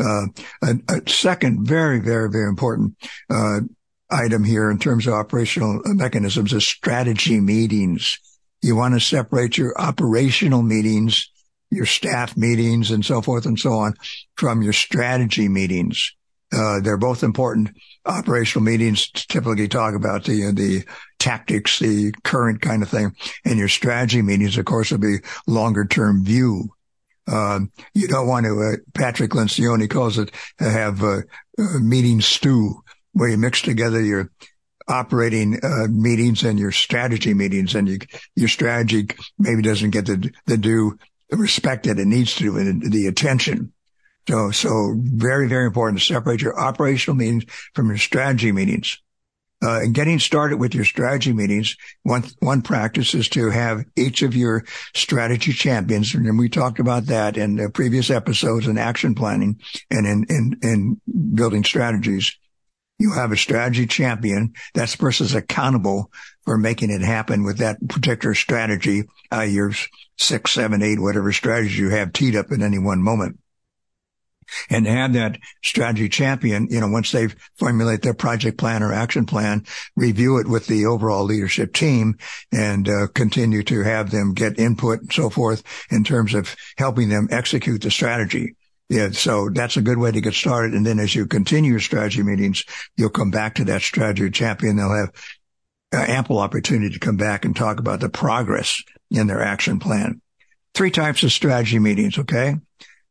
Uh, 0.00 0.26
a, 0.62 0.74
a, 0.88 1.10
second 1.10 1.66
very, 1.66 1.98
very, 1.98 2.30
very 2.30 2.48
important, 2.48 2.94
uh, 3.30 3.60
item 4.10 4.44
here 4.44 4.70
in 4.70 4.78
terms 4.78 5.06
of 5.06 5.14
operational 5.14 5.80
mechanisms 5.84 6.52
is 6.52 6.66
strategy 6.66 7.40
meetings. 7.40 8.18
You 8.62 8.76
want 8.76 8.94
to 8.94 9.00
separate 9.00 9.58
your 9.58 9.78
operational 9.80 10.62
meetings, 10.62 11.30
your 11.70 11.86
staff 11.86 12.36
meetings 12.36 12.90
and 12.90 13.04
so 13.04 13.20
forth 13.20 13.46
and 13.46 13.58
so 13.58 13.72
on 13.72 13.94
from 14.36 14.62
your 14.62 14.72
strategy 14.72 15.48
meetings. 15.48 16.14
Uh, 16.52 16.80
they're 16.80 16.96
both 16.96 17.22
important. 17.22 17.70
Operational 18.06 18.64
meetings 18.64 19.10
typically 19.10 19.68
talk 19.68 19.94
about 19.94 20.24
the, 20.24 20.50
the 20.52 20.84
tactics, 21.18 21.78
the 21.78 22.12
current 22.24 22.62
kind 22.62 22.82
of 22.82 22.88
thing. 22.88 23.14
And 23.44 23.58
your 23.58 23.68
strategy 23.68 24.22
meetings, 24.22 24.56
of 24.56 24.64
course, 24.64 24.90
will 24.90 24.98
be 24.98 25.18
longer 25.46 25.84
term 25.84 26.24
view. 26.24 26.70
Um, 27.30 27.70
you 27.92 28.08
don't 28.08 28.26
want 28.26 28.46
to, 28.46 28.58
uh, 28.60 28.76
Patrick 28.94 29.32
Lencioni 29.32 29.90
calls 29.90 30.16
it, 30.16 30.30
uh, 30.58 30.70
have, 30.70 31.02
uh, 31.02 31.20
uh, 31.58 31.78
meeting 31.80 32.22
stew 32.22 32.82
where 33.12 33.28
you 33.28 33.36
mix 33.36 33.60
together 33.60 34.00
your 34.00 34.30
operating 34.88 35.60
uh, 35.62 35.86
meetings 35.90 36.42
and 36.42 36.58
your 36.58 36.72
strategy 36.72 37.34
meetings 37.34 37.74
and 37.74 37.88
you, 37.88 37.98
your 38.34 38.48
strategy 38.48 39.08
maybe 39.38 39.60
doesn't 39.60 39.90
get 39.90 40.06
the, 40.06 40.30
the 40.46 40.56
due 40.56 40.98
respect 41.30 41.84
that 41.84 41.98
it 41.98 42.06
needs 42.06 42.34
to 42.36 42.56
and 42.56 42.92
the 42.92 43.06
attention. 43.06 43.72
So, 44.28 44.50
so 44.50 44.94
very, 44.96 45.48
very 45.48 45.66
important 45.66 45.98
to 45.98 46.04
separate 46.04 46.42
your 46.42 46.58
operational 46.58 47.16
meetings 47.16 47.44
from 47.74 47.88
your 47.88 47.98
strategy 47.98 48.52
meetings. 48.52 49.00
Uh, 49.60 49.80
and 49.80 49.94
getting 49.94 50.20
started 50.20 50.58
with 50.58 50.72
your 50.72 50.84
strategy 50.84 51.32
meetings, 51.32 51.76
one, 52.04 52.22
one 52.38 52.62
practice 52.62 53.12
is 53.12 53.28
to 53.28 53.50
have 53.50 53.84
each 53.96 54.22
of 54.22 54.36
your 54.36 54.64
strategy 54.94 55.52
champions. 55.52 56.14
And 56.14 56.38
we 56.38 56.48
talked 56.48 56.78
about 56.78 57.06
that 57.06 57.36
in 57.36 57.56
the 57.56 57.68
previous 57.68 58.08
episodes 58.08 58.68
in 58.68 58.78
action 58.78 59.16
planning 59.16 59.60
and 59.90 60.06
in, 60.06 60.26
in, 60.28 60.58
in 60.62 61.00
building 61.34 61.64
strategies 61.64 62.36
you 62.98 63.12
have 63.12 63.32
a 63.32 63.36
strategy 63.36 63.86
champion. 63.86 64.54
That 64.74 64.94
person's 64.98 65.34
accountable 65.34 66.10
for 66.44 66.58
making 66.58 66.90
it 66.90 67.02
happen 67.02 67.44
with 67.44 67.58
that 67.58 67.76
particular 67.88 68.34
strategy, 68.34 69.04
uh, 69.32 69.42
your 69.42 69.72
six, 70.16 70.52
seven, 70.52 70.82
eight, 70.82 71.00
whatever 71.00 71.32
strategies 71.32 71.78
you 71.78 71.90
have 71.90 72.12
teed 72.12 72.34
up 72.36 72.50
in 72.50 72.62
any 72.62 72.78
one 72.78 73.02
moment. 73.02 73.38
And 74.70 74.86
have 74.86 75.12
that 75.12 75.38
strategy 75.62 76.08
champion, 76.08 76.68
you 76.70 76.80
know, 76.80 76.88
once 76.88 77.12
they 77.12 77.28
formulate 77.56 78.00
their 78.00 78.14
project 78.14 78.56
plan 78.56 78.82
or 78.82 78.94
action 78.94 79.26
plan, 79.26 79.66
review 79.94 80.38
it 80.38 80.48
with 80.48 80.66
the 80.66 80.86
overall 80.86 81.24
leadership 81.24 81.74
team 81.74 82.16
and 82.50 82.88
uh, 82.88 83.08
continue 83.08 83.62
to 83.64 83.82
have 83.82 84.10
them 84.10 84.32
get 84.32 84.58
input 84.58 85.00
and 85.00 85.12
so 85.12 85.28
forth 85.28 85.62
in 85.90 86.02
terms 86.02 86.32
of 86.32 86.56
helping 86.78 87.10
them 87.10 87.28
execute 87.30 87.82
the 87.82 87.90
strategy. 87.90 88.56
Yeah. 88.88 89.10
So 89.10 89.50
that's 89.50 89.76
a 89.76 89.82
good 89.82 89.98
way 89.98 90.12
to 90.12 90.20
get 90.20 90.34
started. 90.34 90.72
And 90.72 90.86
then 90.86 90.98
as 90.98 91.14
you 91.14 91.26
continue 91.26 91.72
your 91.72 91.80
strategy 91.80 92.22
meetings, 92.22 92.64
you'll 92.96 93.10
come 93.10 93.30
back 93.30 93.56
to 93.56 93.64
that 93.64 93.82
strategy 93.82 94.30
champion. 94.30 94.76
They'll 94.76 94.94
have 94.94 95.12
uh, 95.94 96.04
ample 96.08 96.38
opportunity 96.38 96.94
to 96.94 96.98
come 96.98 97.16
back 97.16 97.44
and 97.44 97.54
talk 97.54 97.80
about 97.80 98.00
the 98.00 98.08
progress 98.08 98.82
in 99.10 99.26
their 99.26 99.42
action 99.42 99.78
plan. 99.78 100.20
three 100.74 100.90
types 100.90 101.22
of 101.22 101.32
strategy 101.32 101.78
meetings. 101.78 102.18
Okay. 102.18 102.54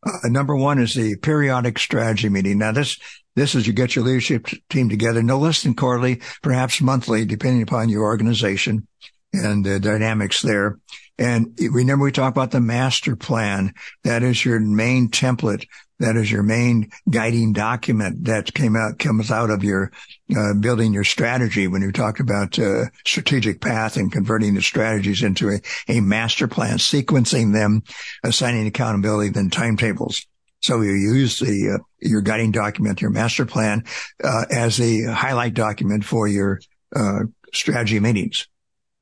Uh, 0.06 0.12
number 0.30 0.56
one 0.56 0.80
is 0.80 0.94
the 0.94 1.18
periodic 1.18 1.78
strategy 1.78 2.30
meeting. 2.30 2.60
Now 2.60 2.72
this, 2.72 2.98
this 3.36 3.56
is 3.56 3.68
you 3.68 3.74
get 3.74 3.96
your 3.96 4.06
leadership 4.06 4.48
team 4.70 4.90
together, 4.90 5.22
no 5.22 5.38
less 5.38 5.64
than 5.64 5.76
quarterly, 5.76 6.22
perhaps 6.42 6.82
monthly, 6.82 7.26
depending 7.26 7.62
upon 7.62 7.90
your 7.90 8.04
organization 8.04 8.88
and 9.34 9.66
the 9.66 9.80
dynamics 9.80 10.42
there. 10.42 10.80
And 11.18 11.58
remember 11.60 12.06
we 12.06 12.12
talked 12.12 12.38
about 12.38 12.52
the 12.52 12.62
master 12.62 13.16
plan. 13.16 13.74
That 14.04 14.24
is 14.24 14.46
your 14.46 14.60
main 14.60 15.10
template. 15.10 15.68
That 16.00 16.16
is 16.16 16.32
your 16.32 16.44
main 16.44 16.92
guiding 17.10 17.54
document 17.54 18.26
that 18.26 18.54
came 18.54 18.76
out, 18.76 19.00
comes 19.00 19.32
out 19.32 19.50
of 19.50 19.64
your, 19.64 19.92
uh, 20.38 20.54
building 20.54 20.94
your 20.94 21.04
strategy 21.04 21.68
when 21.68 21.82
you 21.82 21.92
talked 21.92 22.20
about, 22.20 22.60
uh, 22.60 22.86
strategic 23.04 23.62
path 23.62 23.98
and 23.98 24.12
converting 24.12 24.54
the 24.54 24.62
strategies 24.62 25.24
into 25.24 25.50
a, 25.50 25.60
a 25.88 26.00
master 26.02 26.48
plan, 26.48 26.78
sequencing 26.78 27.52
them, 27.52 27.82
assigning 28.24 28.68
accountability, 28.68 29.32
then 29.32 29.50
timetables. 29.50 30.28
So 30.62 30.82
you 30.82 30.92
use 30.92 31.40
the, 31.40 31.80
uh, 31.80 31.84
your 32.00 32.22
guiding 32.22 32.52
document, 32.52 33.02
your 33.02 33.10
master 33.10 33.48
plan, 33.48 33.84
uh, 34.24 34.46
as 34.52 34.80
a 34.80 35.02
highlight 35.06 35.56
document 35.56 36.06
for 36.06 36.28
your, 36.28 36.60
uh, 36.96 37.22
strategy 37.54 38.00
meetings. 38.00 38.48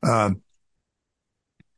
Um, 0.03 0.41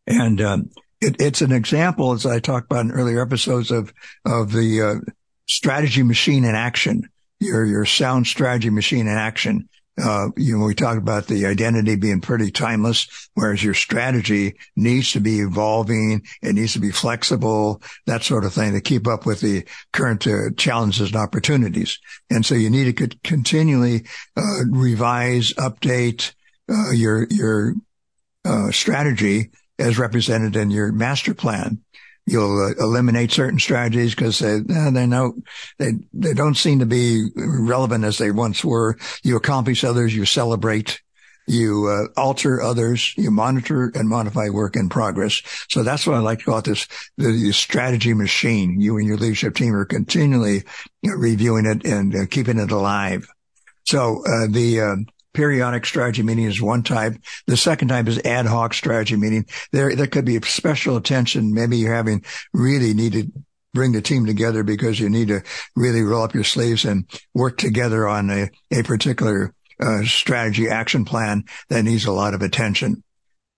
and 0.06 0.42
um, 0.42 0.70
it, 1.02 1.16
it's 1.20 1.42
an 1.42 1.52
example, 1.52 2.14
as 2.14 2.26
I 2.26 2.40
talked 2.40 2.72
about 2.72 2.86
in 2.86 2.92
earlier 2.92 3.22
episodes, 3.22 3.72
of 3.72 3.94
of 4.26 4.52
the 4.52 4.82
uh, 4.82 5.12
strategy 5.48 6.04
machine 6.04 6.44
in 6.44 6.56
action. 6.56 7.10
Your 7.40 7.66
your 7.66 7.86
sound 7.86 8.28
strategy 8.28 8.70
machine 8.70 9.08
in 9.08 9.18
action. 9.18 9.70
Uh, 10.00 10.30
you 10.38 10.56
know, 10.58 10.66
we 10.66 10.76
talk 10.76 10.98
about 10.98 11.26
the 11.26 11.48
identity 11.48 11.96
being 11.96 12.22
pretty 12.22 12.52
timeless, 12.52 13.30
whereas 13.34 13.64
your 13.64 13.74
strategy 13.74 14.54
needs 14.76 15.12
to 15.12 15.20
be 15.20 15.40
evolving. 15.40 16.22
It 16.44 16.54
needs 16.54 16.74
to 16.74 16.80
be 16.80 16.92
flexible, 16.92 17.82
that 18.06 18.22
sort 18.22 18.46
of 18.46 18.54
thing 18.54 18.74
to 18.74 18.82
keep 18.82 19.08
up 19.08 19.26
with 19.26 19.42
the 19.42 19.66
current 19.94 20.28
uh, 20.28 20.52
challenges 20.56 21.08
and 21.08 21.16
opportunities. 21.16 21.98
And 22.30 22.46
so 22.46 22.54
you 22.54 22.70
need 22.70 22.96
to 22.96 23.08
continually 23.24 24.06
uh, 24.36 24.66
revise, 24.70 25.52
update 25.54 26.34
uh, 26.70 26.92
your 26.92 27.26
your 27.32 27.74
uh, 28.48 28.72
strategy 28.72 29.52
as 29.80 30.00
represented 30.00 30.56
in 30.56 30.72
your 30.72 30.92
master 30.92 31.34
plan. 31.34 31.82
You'll 32.26 32.62
uh, 32.62 32.84
eliminate 32.84 33.32
certain 33.32 33.60
strategies 33.60 34.14
because 34.14 34.40
they, 34.40 34.56
uh, 34.56 34.92
they 34.92 35.06
know 35.06 35.36
they, 35.80 35.94
they 36.14 36.34
don't 36.34 36.56
seem 36.56 36.80
to 36.80 36.86
be 36.86 37.28
relevant 37.36 38.04
as 38.04 38.18
they 38.18 38.32
once 38.32 38.66
were. 38.66 38.98
You 39.24 39.38
accomplish 39.38 39.84
others, 39.84 40.14
you 40.14 40.26
celebrate, 40.26 41.02
you 41.48 41.88
uh, 41.88 42.20
alter 42.20 42.62
others, 42.62 43.14
you 43.18 43.32
monitor 43.32 43.92
and 43.96 44.10
modify 44.10 44.50
work 44.50 44.76
in 44.76 44.90
progress. 44.90 45.42
So 45.70 45.84
that's 45.84 46.06
what 46.06 46.18
I 46.18 46.20
like 46.20 46.40
to 46.40 46.46
call 46.46 46.58
it 46.58 46.66
this, 46.66 46.88
the, 47.18 47.32
the 47.32 47.54
strategy 47.54 48.14
machine. 48.14 48.82
You 48.82 48.98
and 48.98 49.08
your 49.08 49.18
leadership 49.18 49.56
team 49.56 49.74
are 49.74 49.86
continually 49.86 50.64
reviewing 51.04 51.66
it 51.66 51.86
and 51.86 52.14
uh, 52.14 52.26
keeping 52.30 52.60
it 52.60 52.72
alive. 52.72 53.26
So, 53.86 54.22
uh, 54.26 54.48
the, 54.50 54.82
uh, 54.82 54.96
periodic 55.38 55.86
strategy 55.86 56.24
meeting 56.24 56.46
is 56.46 56.60
one 56.60 56.82
type. 56.82 57.14
The 57.46 57.56
second 57.56 57.90
type 57.90 58.08
is 58.08 58.18
ad 58.26 58.48
hoc 58.48 58.74
strategy 58.74 59.16
meeting. 59.16 59.46
There, 59.72 59.96
there 59.96 60.08
could 60.08 60.26
be 60.26 60.42
special 60.42 60.98
attention. 60.98 61.54
Maybe 61.54 61.78
you're 61.78 61.94
having 61.94 62.26
really 62.54 62.96
need 62.96 63.14
to 63.14 63.32
bring 63.72 63.92
the 63.92 64.02
team 64.02 64.26
together 64.26 64.64
because 64.64 65.00
you 65.00 65.10
need 65.10 65.28
to 65.28 65.44
really 65.76 66.02
roll 66.02 66.24
up 66.24 66.34
your 66.34 66.44
sleeves 66.44 66.86
and 66.86 67.06
work 67.36 67.60
together 67.60 68.08
on 68.08 68.32
a, 68.32 68.50
a 68.72 68.82
particular 68.82 69.54
uh, 69.80 70.02
strategy 70.06 70.70
action 70.70 71.06
plan 71.06 71.44
that 71.70 71.84
needs 71.84 72.06
a 72.06 72.12
lot 72.12 72.34
of 72.34 72.42
attention. 72.42 73.04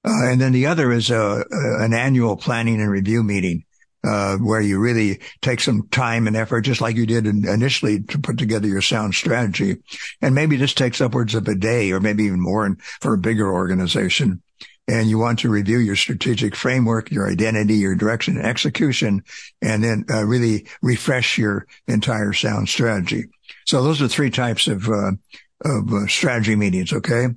Uh, 0.04 0.28
and 0.28 0.42
then 0.42 0.52
the 0.52 0.66
other 0.66 0.92
is 0.92 1.10
a, 1.10 1.46
a, 1.50 1.84
an 1.84 1.94
annual 1.94 2.36
planning 2.36 2.82
and 2.82 2.92
review 2.92 3.24
meeting 3.24 3.64
uh, 4.04 4.38
where 4.38 4.62
you 4.62 4.80
really 4.80 5.20
take 5.42 5.60
some 5.60 5.88
time 5.90 6.28
and 6.28 6.36
effort, 6.36 6.62
just 6.62 6.82
like 6.82 6.96
you 6.96 7.06
did 7.06 7.28
initially 7.28 8.02
to 8.04 8.20
put 8.20 8.38
together 8.38 8.68
your 8.68 8.82
sound 8.82 9.14
strategy. 9.14 9.78
And 10.22 10.34
maybe 10.34 10.56
this 10.56 10.74
takes 10.74 11.02
upwards 11.02 11.36
of 11.36 11.48
a 11.48 11.56
day 11.56 11.92
or 11.92 12.00
maybe 12.00 12.24
even 12.26 12.42
more 12.42 12.78
for 13.02 13.14
a 13.14 13.18
bigger 13.18 13.52
organization. 13.52 14.42
And 14.88 15.08
you 15.08 15.20
want 15.20 15.40
to 15.40 15.50
review 15.50 15.78
your 15.78 15.96
strategic 15.96 16.56
framework, 16.56 17.12
your 17.12 17.30
identity, 17.30 17.76
your 17.76 17.94
direction 17.94 18.38
and 18.38 18.46
execution, 18.46 19.24
and 19.62 19.84
then 19.84 20.06
uh, 20.10 20.24
really 20.24 20.66
refresh 20.82 21.38
your 21.38 21.68
entire 21.88 22.34
sound 22.34 22.70
strategy. 22.70 23.26
So 23.68 23.84
those 23.84 24.02
are 24.02 24.08
three 24.08 24.32
types 24.32 24.68
of, 24.68 24.90
uh, 24.90 25.12
of 25.64 25.94
uh, 25.94 26.08
strategy 26.08 26.56
meetings. 26.56 26.92
Okay. 26.92 27.28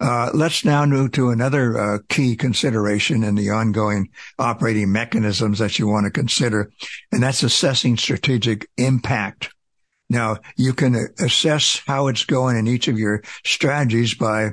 Uh, 0.00 0.30
let's 0.34 0.64
now 0.64 0.84
move 0.84 1.12
to 1.12 1.30
another 1.30 1.78
uh, 1.78 1.98
key 2.08 2.36
consideration 2.36 3.22
in 3.22 3.36
the 3.36 3.50
ongoing 3.50 4.08
operating 4.38 4.90
mechanisms 4.90 5.58
that 5.60 5.78
you 5.78 5.86
want 5.86 6.04
to 6.04 6.10
consider, 6.10 6.70
and 7.12 7.22
that's 7.22 7.42
assessing 7.42 7.96
strategic 7.96 8.68
impact. 8.76 9.50
Now, 10.10 10.38
you 10.56 10.74
can 10.74 11.08
assess 11.18 11.80
how 11.86 12.08
it's 12.08 12.24
going 12.24 12.56
in 12.56 12.66
each 12.66 12.88
of 12.88 12.98
your 12.98 13.22
strategies 13.44 14.14
by 14.14 14.46
uh, 14.46 14.50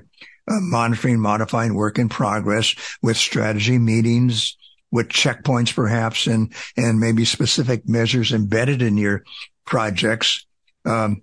monitoring, 0.48 1.20
modifying 1.20 1.74
work 1.74 2.00
in 2.00 2.08
progress 2.08 2.76
with 3.02 3.18
strategy 3.18 3.78
meetings, 3.78 4.56
with 4.92 5.10
checkpoints 5.10 5.74
perhaps, 5.74 6.28
and, 6.28 6.54
and 6.78 7.00
maybe 7.00 7.26
specific 7.26 7.88
measures 7.88 8.32
embedded 8.32 8.82
in 8.82 8.98
your 8.98 9.24
projects. 9.66 10.46
Um, 10.86 11.22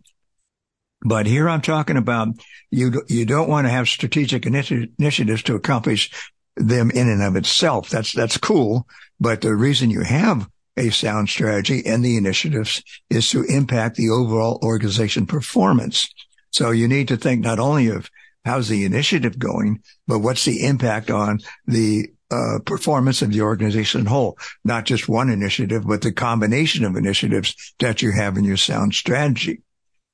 but 1.02 1.26
here 1.26 1.49
I'm 1.49 1.61
talking 1.61 1.97
about 1.97 2.28
you, 2.71 3.02
you 3.09 3.25
don't 3.25 3.49
want 3.49 3.67
to 3.67 3.71
have 3.71 3.88
strategic 3.88 4.43
initi- 4.43 4.90
initiatives 4.99 5.43
to 5.45 5.55
accomplish 5.55 6.11
them 6.57 6.90
in 6.90 7.09
and 7.09 7.23
of 7.23 7.37
itself. 7.37 7.88
That's, 7.88 8.12
that's 8.12 8.37
cool. 8.37 8.87
But 9.21 9.40
the 9.40 9.55
reason 9.55 9.90
you 9.90 10.02
have 10.02 10.49
a 10.76 10.90
sound 10.90 11.28
strategy 11.28 11.85
and 11.85 12.05
the 12.05 12.17
initiatives 12.17 12.83
is 13.11 13.28
to 13.31 13.43
impact 13.45 13.97
the 13.97 14.11
overall 14.11 14.61
organization 14.62 15.26
performance. 15.26 16.09
So 16.50 16.71
you 16.71 16.88
need 16.88 17.09
to 17.09 17.17
think 17.17 17.43
not 17.43 17.59
only 17.59 17.88
of 17.88 18.11
how's 18.45 18.69
the 18.69 18.85
initiative 18.85 19.38
going, 19.38 19.83
but 20.07 20.21
what's 20.21 20.45
the 20.45 20.64
impact 20.64 21.11
on 21.11 21.40
the 21.67 22.11
uh, 22.31 22.59
performance 22.64 23.23
of 23.23 23.33
the 23.33 23.43
organization 23.43 24.07
whole, 24.07 24.38
not 24.64 24.85
just 24.85 25.09
one 25.09 25.31
initiative, 25.31 25.87
but 25.87 26.02
the 26.02 26.12
combination 26.12 26.85
of 26.85 26.97
initiatives 26.97 27.75
that 27.78 28.02
you 28.02 28.12
have 28.12 28.37
in 28.37 28.45
your 28.45 28.57
sound 28.57 28.95
strategy. 28.95 29.62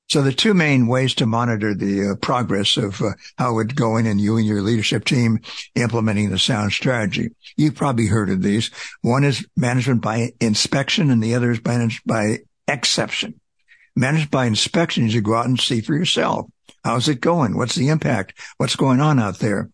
So 0.09 0.23
the 0.23 0.33
two 0.33 0.55
main 0.55 0.87
ways 0.87 1.15
to 1.17 1.27
monitor 1.27 1.75
the 1.75 2.11
uh, 2.11 2.15
progress 2.17 2.77
of 2.77 3.01
uh, 3.01 3.13
how 3.39 3.59
it's 3.59 3.73
going 3.73 4.07
and 4.07 4.21
you 4.21 4.37
and 4.37 4.47
your 4.47 4.63
leadership 4.63 5.05
team 5.05 5.41
implementing 5.75 6.31
the 6.31 6.39
sound 6.39 6.73
strategy. 6.73 7.31
You've 7.57 7.75
probably 7.75 8.07
heard 8.07 8.31
of 8.31 8.43
these. 8.43 8.71
One 9.01 9.25
is 9.25 9.47
management 9.57 10.03
by 10.03 10.33
inspection 10.41 11.11
and 11.11 11.23
the 11.23 11.35
other 11.35 11.51
is 11.51 11.65
managed 11.65 12.05
by 12.07 12.39
exception. 12.69 13.41
Managed 13.97 14.31
by 14.31 14.47
inspection 14.47 15.07
is 15.07 15.15
you 15.15 15.21
go 15.21 15.35
out 15.35 15.47
and 15.47 15.59
see 15.59 15.81
for 15.81 15.95
yourself. 15.95 16.47
How's 16.85 17.09
it 17.09 17.21
going? 17.21 17.57
What's 17.57 17.75
the 17.75 17.89
impact? 17.89 18.39
What's 18.59 18.77
going 18.77 19.01
on 19.01 19.19
out 19.19 19.39
there? 19.39 19.71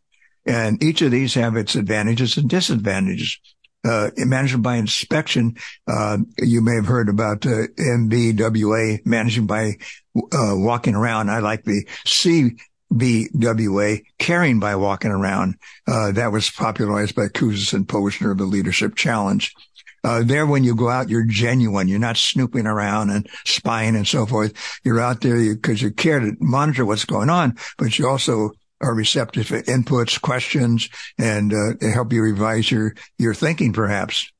And 0.46 0.82
each 0.82 1.02
of 1.02 1.10
these 1.10 1.34
have 1.34 1.56
its 1.56 1.74
advantages 1.74 2.36
and 2.36 2.48
disadvantages 2.48 3.38
uh, 3.84 4.10
management 4.16 4.62
by 4.62 4.76
inspection. 4.76 5.56
Uh, 5.86 6.18
you 6.38 6.60
may 6.60 6.74
have 6.74 6.86
heard 6.86 7.08
about 7.08 7.46
uh, 7.46 7.66
MBWA 7.78 9.04
managing 9.06 9.46
by 9.46 9.76
uh, 10.16 10.54
walking 10.56 10.94
around. 10.94 11.30
I 11.30 11.38
like 11.38 11.64
the 11.64 11.86
CBWA 12.04 14.02
caring 14.18 14.60
by 14.60 14.76
walking 14.76 15.10
around. 15.10 15.56
Uh, 15.86 16.12
that 16.12 16.32
was 16.32 16.50
popularized 16.50 17.14
by 17.14 17.28
Kouzes 17.28 17.72
and 17.72 17.86
Posner 17.86 18.32
of 18.32 18.38
the 18.38 18.44
Leadership 18.44 18.96
Challenge. 18.96 19.54
Uh, 20.02 20.22
there, 20.22 20.46
when 20.46 20.64
you 20.64 20.74
go 20.74 20.88
out, 20.88 21.10
you're 21.10 21.26
genuine. 21.26 21.86
You're 21.86 21.98
not 21.98 22.16
snooping 22.16 22.66
around 22.66 23.10
and 23.10 23.28
spying 23.44 23.96
and 23.96 24.06
so 24.06 24.24
forth. 24.24 24.54
You're 24.82 25.00
out 25.00 25.20
there 25.20 25.54
because 25.54 25.82
you, 25.82 25.88
you 25.88 25.94
care 25.94 26.20
to 26.20 26.34
monitor 26.40 26.86
what's 26.86 27.04
going 27.04 27.28
on, 27.28 27.56
but 27.76 27.98
you 27.98 28.08
also 28.08 28.52
are 28.80 28.94
receptive 28.94 29.48
to 29.48 29.62
inputs, 29.62 30.20
questions, 30.20 30.88
and 31.18 31.52
uh, 31.52 31.88
help 31.92 32.12
you 32.12 32.22
revise 32.22 32.70
your 32.70 32.94
your 33.18 33.34
thinking, 33.34 33.72
perhaps. 33.72 34.30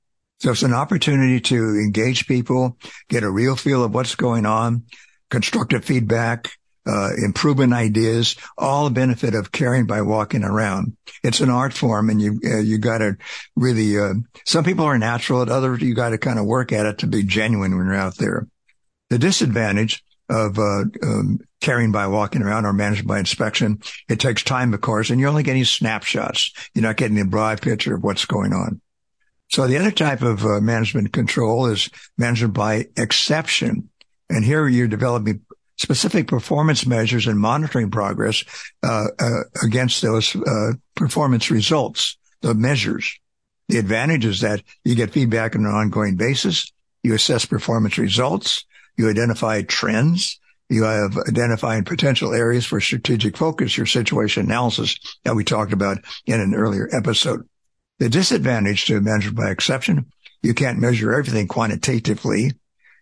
So 0.40 0.52
it's 0.52 0.62
an 0.62 0.72
opportunity 0.72 1.40
to 1.40 1.56
engage 1.56 2.26
people, 2.26 2.78
get 3.08 3.22
a 3.22 3.30
real 3.30 3.56
feel 3.56 3.84
of 3.84 3.92
what's 3.92 4.14
going 4.14 4.46
on, 4.46 4.84
constructive 5.28 5.84
feedback, 5.84 6.50
uh, 6.86 7.10
improvement 7.22 7.74
ideas, 7.74 8.36
all 8.56 8.84
the 8.84 8.90
benefit 8.90 9.34
of 9.34 9.52
caring 9.52 9.86
by 9.86 10.00
walking 10.00 10.42
around. 10.42 10.96
It's 11.22 11.40
an 11.40 11.50
art 11.50 11.74
form 11.74 12.08
and 12.08 12.22
you, 12.22 12.40
uh, 12.44 12.58
you 12.58 12.78
gotta 12.78 13.16
really, 13.54 13.98
uh, 13.98 14.14
some 14.46 14.64
people 14.64 14.86
are 14.86 14.98
natural 14.98 15.42
at 15.42 15.50
others 15.50 15.82
you 15.82 15.94
gotta 15.94 16.16
kind 16.18 16.38
of 16.38 16.46
work 16.46 16.72
at 16.72 16.86
it 16.86 16.98
to 16.98 17.06
be 17.06 17.22
genuine 17.22 17.76
when 17.76 17.86
you're 17.86 17.94
out 17.94 18.16
there. 18.16 18.46
The 19.10 19.18
disadvantage 19.18 20.02
of 20.30 20.58
uh, 20.58 20.84
um, 21.02 21.40
caring 21.60 21.92
by 21.92 22.06
walking 22.06 22.42
around 22.42 22.64
or 22.64 22.72
managed 22.72 23.06
by 23.06 23.18
inspection. 23.18 23.80
It 24.08 24.20
takes 24.20 24.42
time, 24.42 24.72
of 24.74 24.80
course, 24.80 25.10
and 25.10 25.20
you're 25.20 25.28
only 25.28 25.42
getting 25.42 25.64
snapshots. 25.64 26.52
You're 26.74 26.82
not 26.82 26.96
getting 26.96 27.20
a 27.20 27.24
broad 27.24 27.60
picture 27.60 27.94
of 27.94 28.02
what's 28.02 28.24
going 28.24 28.52
on. 28.52 28.80
So 29.48 29.66
the 29.66 29.78
other 29.78 29.90
type 29.90 30.22
of 30.22 30.44
uh, 30.44 30.60
management 30.60 31.12
control 31.12 31.66
is 31.66 31.90
management 32.16 32.54
by 32.54 32.86
exception. 32.96 33.88
And 34.28 34.44
here 34.44 34.68
you're 34.68 34.88
developing 34.88 35.40
specific 35.76 36.28
performance 36.28 36.86
measures 36.86 37.26
and 37.26 37.38
monitoring 37.38 37.90
progress 37.90 38.44
uh, 38.82 39.06
uh, 39.18 39.40
against 39.62 40.02
those 40.02 40.36
uh, 40.36 40.72
performance 40.94 41.50
results, 41.50 42.16
the 42.42 42.54
measures. 42.54 43.18
The 43.68 43.78
advantage 43.78 44.24
is 44.24 44.40
that 44.40 44.62
you 44.84 44.94
get 44.94 45.12
feedback 45.12 45.54
on 45.56 45.64
an 45.64 45.70
ongoing 45.70 46.16
basis. 46.16 46.72
You 47.02 47.14
assess 47.14 47.44
performance 47.44 47.98
results. 47.98 48.64
You 48.96 49.08
identify 49.08 49.62
trends. 49.62 50.39
You 50.70 50.84
have 50.84 51.18
identified 51.18 51.84
potential 51.84 52.32
areas 52.32 52.64
for 52.64 52.80
strategic 52.80 53.36
focus, 53.36 53.76
your 53.76 53.86
situation 53.86 54.46
analysis 54.46 54.96
that 55.24 55.34
we 55.34 55.42
talked 55.42 55.72
about 55.72 55.98
in 56.26 56.40
an 56.40 56.54
earlier 56.54 56.88
episode. 56.92 57.46
The 57.98 58.08
disadvantage 58.08 58.86
to 58.86 59.00
management 59.00 59.36
by 59.36 59.50
exception, 59.50 60.06
you 60.42 60.54
can't 60.54 60.78
measure 60.78 61.12
everything 61.12 61.48
quantitatively. 61.48 62.52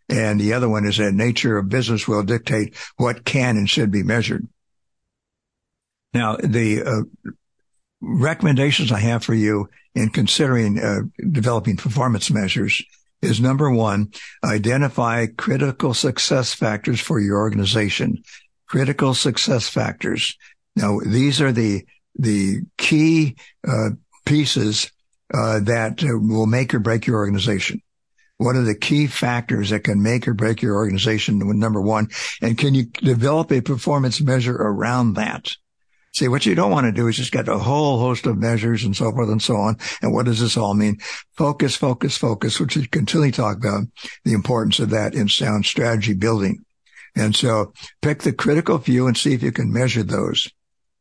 And 0.09 0.41
the 0.41 0.55
other 0.55 0.67
one 0.67 0.87
is 0.87 0.97
that 0.97 1.13
nature 1.13 1.59
of 1.59 1.69
business 1.69 2.09
will 2.09 2.23
dictate 2.23 2.75
what 2.97 3.27
can 3.27 3.59
and 3.59 3.69
should 3.69 3.91
be 3.91 4.03
measured. 4.03 4.49
Now, 6.15 6.37
the 6.37 6.83
uh, 6.83 7.31
recommendations 8.01 8.91
I 8.91 9.01
have 9.01 9.23
for 9.23 9.35
you 9.35 9.69
in 9.95 10.09
considering 10.09 10.79
uh, 10.79 11.01
developing 11.31 11.77
performance 11.77 12.31
measures 12.31 12.83
is 13.23 13.41
number 13.41 13.71
one, 13.71 14.13
identify 14.45 15.27
critical 15.27 15.95
success 15.95 16.55
factors 16.55 17.01
for 17.01 17.21
your 17.21 17.39
organization. 17.39 18.23
Critical 18.67 19.15
success 19.15 19.69
factors. 19.69 20.37
Now, 20.77 21.01
these 21.05 21.41
are 21.41 21.53
the, 21.53 21.85
the 22.17 22.61
key, 22.77 23.37
uh, 23.67 23.91
pieces, 24.25 24.93
uh, 25.35 25.61
that 25.61 26.03
will 26.03 26.47
make 26.47 26.75
or 26.75 26.79
break 26.79 27.07
your 27.07 27.17
organization. 27.17 27.83
What 28.37 28.55
are 28.55 28.63
the 28.63 28.75
key 28.75 29.09
factors 29.09 29.71
that 29.71 29.85
can 29.85 30.01
make 30.01 30.29
or 30.29 30.35
break 30.35 30.63
your 30.63 30.77
organization? 30.77 31.39
Number 31.39 31.81
one. 31.81 32.09
And 32.41 32.57
can 32.57 32.75
you 32.75 32.85
develop 32.85 33.51
a 33.51 33.61
performance 33.61 34.21
measure 34.21 34.55
around 34.55 35.15
that? 35.15 35.57
See, 36.19 36.27
what 36.27 36.45
you 36.45 36.57
don't 36.57 36.73
want 36.73 36.85
to 36.87 36.91
do 36.91 37.07
is 37.07 37.15
just 37.15 37.31
get 37.31 37.47
a 37.47 37.59
whole 37.59 38.01
host 38.01 38.27
of 38.27 38.39
measures 38.39 38.83
and 38.83 38.97
so 38.97 39.13
forth 39.13 39.29
and 39.29 39.41
so 39.41 39.55
on. 39.55 39.77
And 40.03 40.13
what 40.13 40.27
does 40.27 40.41
this 40.41 40.57
all 40.57 40.75
mean? 40.75 40.99
Focus, 41.37 41.77
focus, 41.77 42.17
focus, 42.17 42.59
which 42.59 42.77
we 42.77 42.89
continually 42.89 43.31
talk 43.31 43.59
about 43.59 43.85
the 44.25 44.33
importance 44.33 44.81
of 44.81 44.91
that 44.91 45.15
in 45.15 45.29
sound 45.29 45.65
strategy 45.65 46.15
building. 46.15 46.65
And 47.15 47.37
so 47.37 47.73
pick 48.03 48.23
the 48.23 48.33
critical 48.33 48.81
few 48.81 49.07
and 49.07 49.17
see 49.17 49.33
if 49.33 49.45
you 49.45 49.53
can 49.53 49.73
measure 49.73 50.03
those. 50.03 50.51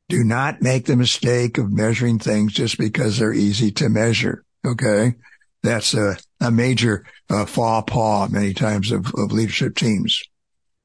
Do 0.07 0.23
not 0.23 0.61
make 0.61 0.85
the 0.85 0.95
mistake 0.95 1.57
of 1.57 1.71
measuring 1.71 2.19
things 2.19 2.53
just 2.53 2.77
because 2.77 3.17
they're 3.17 3.33
easy 3.33 3.71
to 3.71 3.89
measure. 3.89 4.45
Okay. 4.63 5.15
That's 5.63 5.95
a, 5.95 6.17
a 6.39 6.51
major 6.51 7.07
uh, 7.27 7.47
faux 7.47 7.91
pas 7.91 8.29
many 8.29 8.53
times 8.53 8.91
of, 8.91 9.07
of 9.15 9.31
leadership 9.31 9.75
teams. 9.75 10.21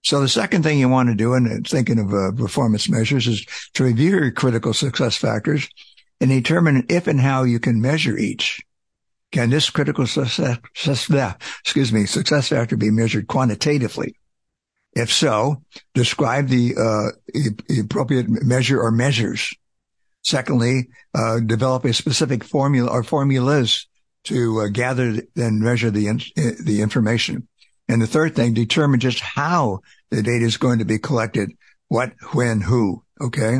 So 0.03 0.21
the 0.21 0.29
second 0.29 0.65
thing 0.65 0.79
you 0.79 0.89
want 0.89 1.09
to 1.09 1.15
do 1.15 1.35
in 1.35 1.63
thinking 1.63 1.99
of 1.99 2.13
uh, 2.13 2.33
performance 2.33 2.89
measures 2.89 3.27
is 3.27 3.47
to 3.75 3.85
review 3.85 4.11
your 4.11 4.31
critical 4.33 4.75
success 4.75 5.17
factors 5.17 5.69
and 6.21 6.31
determine 6.31 6.87
if 6.89 7.07
and 7.07 7.21
how 7.21 7.45
you 7.45 7.61
can 7.61 7.81
measure 7.81 8.19
each. 8.19 8.61
Can 9.31 9.51
this 9.51 9.71
critical 9.71 10.07
success, 10.07 10.59
excuse 11.61 11.93
me, 11.93 12.05
success 12.05 12.49
factor 12.49 12.77
be 12.77 12.91
measured 12.91 13.29
quantitatively? 13.29 14.17
If 14.95 15.11
so, 15.11 15.63
describe 15.95 16.49
the, 16.49 16.75
uh, 16.77 17.81
appropriate 17.81 18.29
measure 18.29 18.81
or 18.81 18.91
measures. 18.91 19.55
Secondly, 20.23 20.89
uh, 21.15 21.41
develop 21.41 21.85
a 21.85 21.95
specific 21.95 22.45
formula 22.45 22.91
or 22.91 23.03
formulas 23.03 23.87
to 24.25 24.61
uh, 24.61 24.69
gather 24.69 25.23
and 25.35 25.61
measure 25.61 25.91
the, 25.91 26.09
in, 26.09 26.21
the 26.37 26.83
information. 26.83 27.49
And 27.93 28.01
the 28.01 28.07
third 28.07 28.35
thing, 28.35 28.55
determine 28.55 29.01
just 29.01 29.21
how 29.21 29.81
the 30.11 30.23
data 30.23 30.47
is 30.47 30.57
going 30.57 30.79
to 30.79 30.87
be 30.87 30.99
collected, 30.99 31.53
what, 31.89 32.15
when, 32.33 32.63
who. 32.63 33.05
Okay. 33.21 33.59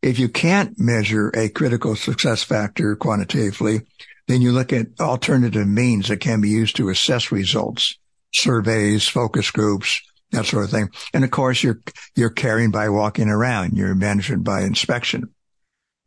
If 0.00 0.18
you 0.18 0.30
can't 0.30 0.78
measure 0.78 1.28
a 1.36 1.50
critical 1.50 1.94
success 1.94 2.42
factor 2.42 2.96
quantitatively, 2.96 3.82
then 4.28 4.40
you 4.40 4.52
look 4.52 4.72
at 4.72 4.98
alternative 4.98 5.68
means 5.68 6.08
that 6.08 6.20
can 6.20 6.40
be 6.40 6.48
used 6.48 6.76
to 6.76 6.88
assess 6.88 7.30
results, 7.30 7.98
surveys, 8.32 9.06
focus 9.06 9.50
groups, 9.50 10.00
that 10.30 10.46
sort 10.46 10.64
of 10.64 10.70
thing. 10.70 10.88
And 11.12 11.22
of 11.22 11.30
course, 11.30 11.62
you're, 11.62 11.82
you're 12.16 12.30
caring 12.30 12.70
by 12.70 12.88
walking 12.88 13.28
around. 13.28 13.76
You're 13.76 13.94
management 13.94 14.42
by 14.42 14.62
inspection. 14.62 15.34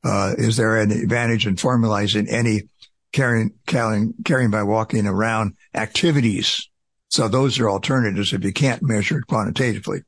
Uh, 0.03 0.33
is 0.39 0.57
there 0.57 0.77
an 0.77 0.89
advantage 0.89 1.45
in 1.45 1.57
formalizing 1.57 2.25
any 2.31 2.63
caring, 3.11 3.51
caring, 3.67 4.15
caring 4.25 4.49
by 4.49 4.63
walking 4.63 5.05
around 5.05 5.53
activities 5.75 6.67
so 7.13 7.27
those 7.27 7.59
are 7.59 7.69
alternatives 7.69 8.33
if 8.33 8.43
you 8.43 8.51
can't 8.51 8.81
measure 8.81 9.19
it 9.19 9.27
quantitatively. 9.27 9.99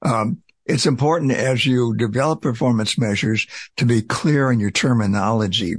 Um, 0.00 0.42
it's 0.64 0.86
important 0.86 1.32
as 1.32 1.66
you 1.66 1.94
develop 1.94 2.40
performance 2.40 2.96
measures 2.96 3.46
to 3.76 3.84
be 3.84 4.00
clear 4.00 4.48
on 4.48 4.58
your 4.58 4.70
terminology. 4.70 5.74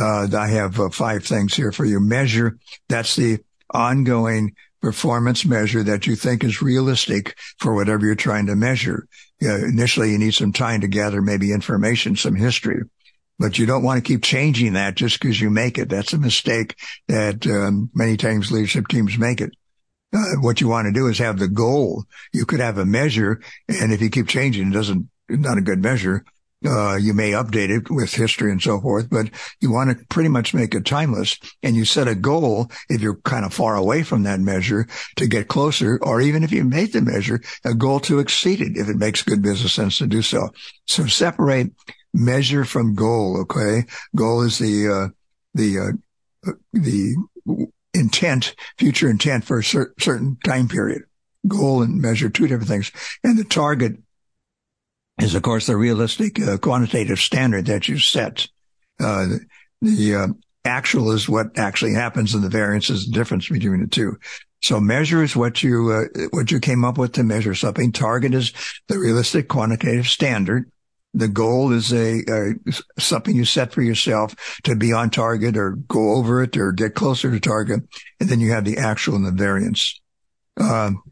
Uh, 0.00 0.28
I 0.32 0.46
have 0.46 0.78
uh, 0.78 0.90
five 0.90 1.24
things 1.24 1.54
here 1.54 1.72
for 1.72 1.84
you. 1.84 1.98
Measure. 1.98 2.56
That's 2.88 3.16
the 3.16 3.40
ongoing 3.74 4.54
performance 4.80 5.44
measure 5.44 5.82
that 5.82 6.06
you 6.06 6.14
think 6.14 6.44
is 6.44 6.62
realistic 6.62 7.36
for 7.58 7.74
whatever 7.74 8.06
you're 8.06 8.14
trying 8.14 8.46
to 8.46 8.54
measure. 8.54 9.08
Uh, 9.42 9.56
initially, 9.56 10.12
you 10.12 10.18
need 10.18 10.34
some 10.34 10.52
time 10.52 10.82
to 10.82 10.88
gather 10.88 11.20
maybe 11.20 11.50
information, 11.50 12.14
some 12.14 12.36
history, 12.36 12.80
but 13.40 13.58
you 13.58 13.66
don't 13.66 13.82
want 13.82 13.96
to 13.98 14.08
keep 14.08 14.22
changing 14.22 14.74
that 14.74 14.94
just 14.94 15.18
because 15.18 15.40
you 15.40 15.50
make 15.50 15.78
it. 15.78 15.88
That's 15.88 16.12
a 16.12 16.18
mistake 16.18 16.76
that 17.08 17.44
um, 17.48 17.90
many 17.92 18.16
times 18.16 18.52
leadership 18.52 18.86
teams 18.86 19.18
make 19.18 19.40
it. 19.40 19.50
Uh, 20.12 20.40
what 20.40 20.60
you 20.60 20.68
want 20.68 20.86
to 20.86 20.92
do 20.92 21.06
is 21.06 21.18
have 21.18 21.38
the 21.38 21.48
goal. 21.48 22.04
You 22.32 22.44
could 22.44 22.60
have 22.60 22.78
a 22.78 22.84
measure, 22.84 23.40
and 23.68 23.92
if 23.92 24.00
you 24.00 24.10
keep 24.10 24.28
changing, 24.28 24.68
it 24.68 24.74
doesn't, 24.74 25.08
not 25.28 25.58
a 25.58 25.62
good 25.62 25.82
measure. 25.82 26.24
Uh, 26.66 26.96
you 26.96 27.14
may 27.14 27.30
update 27.30 27.70
it 27.70 27.90
with 27.90 28.12
history 28.12 28.52
and 28.52 28.60
so 28.60 28.78
forth, 28.80 29.08
but 29.08 29.30
you 29.60 29.72
want 29.72 29.96
to 29.96 30.04
pretty 30.06 30.28
much 30.28 30.52
make 30.52 30.74
it 30.74 30.84
timeless. 30.84 31.38
And 31.62 31.74
you 31.74 31.86
set 31.86 32.06
a 32.06 32.14
goal 32.14 32.70
if 32.90 33.00
you're 33.00 33.16
kind 33.16 33.46
of 33.46 33.54
far 33.54 33.76
away 33.76 34.02
from 34.02 34.24
that 34.24 34.40
measure 34.40 34.86
to 35.16 35.26
get 35.26 35.48
closer, 35.48 35.98
or 36.02 36.20
even 36.20 36.42
if 36.42 36.52
you 36.52 36.64
made 36.64 36.92
the 36.92 37.00
measure, 37.00 37.40
a 37.64 37.72
goal 37.72 37.98
to 38.00 38.18
exceed 38.18 38.60
it 38.60 38.76
if 38.76 38.90
it 38.90 38.96
makes 38.96 39.22
good 39.22 39.40
business 39.40 39.72
sense 39.72 39.98
to 39.98 40.06
do 40.06 40.20
so. 40.20 40.50
So 40.86 41.06
separate 41.06 41.72
measure 42.12 42.66
from 42.66 42.94
goal. 42.94 43.40
Okay. 43.42 43.84
Goal 44.14 44.42
is 44.42 44.58
the, 44.58 44.88
uh, 44.88 45.08
the, 45.54 45.96
uh, 46.46 46.52
the 46.74 47.16
intent, 47.94 48.54
future 48.78 49.10
intent 49.10 49.44
for 49.44 49.58
a 49.58 49.64
cer- 49.64 49.94
certain 49.98 50.36
time 50.44 50.68
period. 50.68 51.02
Goal 51.46 51.82
and 51.82 52.00
measure, 52.00 52.28
two 52.28 52.46
different 52.46 52.68
things. 52.68 52.92
And 53.24 53.38
the 53.38 53.44
target 53.44 53.92
is, 55.20 55.34
of 55.34 55.42
course, 55.42 55.66
the 55.66 55.76
realistic 55.76 56.40
uh, 56.40 56.58
quantitative 56.58 57.18
standard 57.18 57.66
that 57.66 57.88
you 57.88 57.98
set. 57.98 58.48
Uh, 58.98 59.26
the, 59.26 59.40
the 59.80 60.14
uh, 60.14 60.26
actual 60.64 61.12
is 61.12 61.28
what 61.28 61.58
actually 61.58 61.94
happens 61.94 62.34
and 62.34 62.44
the 62.44 62.50
variance 62.50 62.90
is 62.90 63.06
the 63.06 63.12
difference 63.12 63.48
between 63.48 63.80
the 63.80 63.88
two. 63.88 64.18
So 64.62 64.78
measure 64.78 65.22
is 65.22 65.34
what 65.34 65.62
you, 65.62 65.90
uh, 65.90 66.26
what 66.30 66.50
you 66.50 66.60
came 66.60 66.84
up 66.84 66.98
with 66.98 67.12
to 67.12 67.22
measure 67.22 67.54
something. 67.54 67.92
Target 67.92 68.34
is 68.34 68.52
the 68.88 68.98
realistic 68.98 69.48
quantitative 69.48 70.06
standard. 70.06 70.70
The 71.12 71.28
goal 71.28 71.72
is 71.72 71.92
a, 71.92 72.22
a, 72.28 72.54
something 72.98 73.34
you 73.34 73.44
set 73.44 73.72
for 73.72 73.82
yourself 73.82 74.60
to 74.62 74.76
be 74.76 74.92
on 74.92 75.10
target 75.10 75.56
or 75.56 75.72
go 75.72 76.14
over 76.14 76.42
it 76.42 76.56
or 76.56 76.70
get 76.70 76.94
closer 76.94 77.30
to 77.30 77.40
target. 77.40 77.80
And 78.20 78.28
then 78.28 78.38
you 78.38 78.52
have 78.52 78.64
the 78.64 78.78
actual 78.78 79.16
and 79.16 79.26
the 79.26 79.32
variance. 79.32 80.00
Um, 80.56 81.02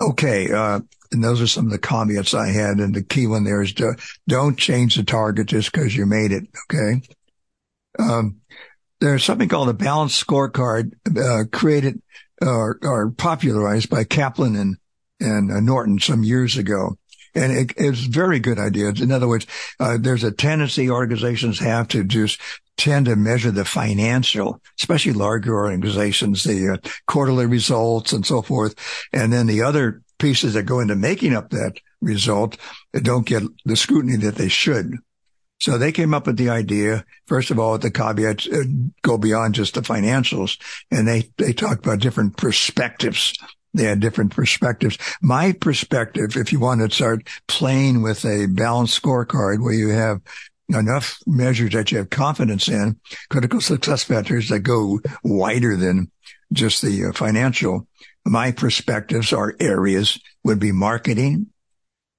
okay. 0.00 0.50
Uh, 0.50 0.80
and 1.12 1.22
those 1.22 1.40
are 1.40 1.46
some 1.46 1.66
of 1.66 1.70
the 1.70 1.78
caveats 1.78 2.34
I 2.34 2.48
had. 2.48 2.78
And 2.78 2.94
the 2.94 3.04
key 3.04 3.28
one 3.28 3.44
there 3.44 3.62
is 3.62 3.72
to, 3.74 3.94
don't 4.26 4.58
change 4.58 4.96
the 4.96 5.04
target 5.04 5.46
just 5.46 5.70
because 5.70 5.94
you 5.94 6.06
made 6.06 6.32
it. 6.32 6.48
Okay. 6.64 7.00
Um, 7.98 8.40
there's 9.00 9.24
something 9.24 9.48
called 9.48 9.68
a 9.68 9.74
balanced 9.74 10.24
scorecard, 10.24 10.92
uh, 11.16 11.44
created 11.52 12.02
or, 12.42 12.78
or 12.82 13.10
popularized 13.10 13.90
by 13.90 14.04
Kaplan 14.04 14.56
and, 14.56 14.76
and 15.20 15.52
uh, 15.52 15.60
Norton 15.60 15.98
some 15.98 16.24
years 16.24 16.56
ago. 16.56 16.96
And 17.34 17.52
it, 17.52 17.72
it's 17.76 18.00
very 18.00 18.40
good 18.40 18.58
ideas. 18.58 19.00
In 19.00 19.12
other 19.12 19.28
words, 19.28 19.46
uh, 19.78 19.98
there's 20.00 20.24
a 20.24 20.32
tendency 20.32 20.90
organizations 20.90 21.58
have 21.58 21.88
to 21.88 22.04
just 22.04 22.40
tend 22.76 23.06
to 23.06 23.16
measure 23.16 23.50
the 23.50 23.64
financial, 23.64 24.60
especially 24.78 25.12
larger 25.12 25.54
organizations, 25.54 26.44
the 26.44 26.74
uh, 26.74 26.88
quarterly 27.06 27.46
results 27.46 28.12
and 28.12 28.24
so 28.24 28.42
forth. 28.42 28.74
And 29.12 29.32
then 29.32 29.46
the 29.46 29.62
other 29.62 30.02
pieces 30.18 30.54
that 30.54 30.64
go 30.64 30.80
into 30.80 30.96
making 30.96 31.34
up 31.34 31.50
that 31.50 31.78
result 32.00 32.56
don't 32.92 33.26
get 33.26 33.42
the 33.64 33.76
scrutiny 33.76 34.16
that 34.16 34.36
they 34.36 34.48
should. 34.48 34.96
So 35.60 35.76
they 35.76 35.92
came 35.92 36.14
up 36.14 36.26
with 36.26 36.38
the 36.38 36.48
idea, 36.48 37.04
first 37.26 37.50
of 37.50 37.58
all, 37.58 37.76
the 37.76 37.90
caveats 37.90 38.48
uh, 38.48 38.62
go 39.02 39.18
beyond 39.18 39.54
just 39.54 39.74
the 39.74 39.82
financials 39.82 40.58
and 40.90 41.06
they, 41.06 41.30
they 41.36 41.52
talked 41.52 41.84
about 41.84 42.00
different 42.00 42.38
perspectives 42.38 43.34
they 43.72 43.84
had 43.84 44.00
different 44.00 44.34
perspectives. 44.34 44.98
My 45.22 45.52
perspective, 45.52 46.36
if 46.36 46.52
you 46.52 46.60
want 46.60 46.80
to 46.80 46.94
start 46.94 47.26
playing 47.46 48.02
with 48.02 48.24
a 48.24 48.46
balanced 48.46 49.00
scorecard 49.00 49.62
where 49.62 49.74
you 49.74 49.88
have 49.90 50.20
enough 50.68 51.18
measures 51.26 51.72
that 51.72 51.90
you 51.90 51.98
have 51.98 52.10
confidence 52.10 52.68
in, 52.68 52.98
critical 53.28 53.60
success 53.60 54.04
factors 54.04 54.48
that 54.48 54.60
go 54.60 55.00
wider 55.22 55.76
than 55.76 56.10
just 56.52 56.82
the 56.82 57.06
uh, 57.06 57.12
financial. 57.12 57.86
My 58.24 58.52
perspectives 58.52 59.32
or 59.32 59.56
areas 59.60 60.20
would 60.44 60.58
be 60.58 60.72
marketing, 60.72 61.46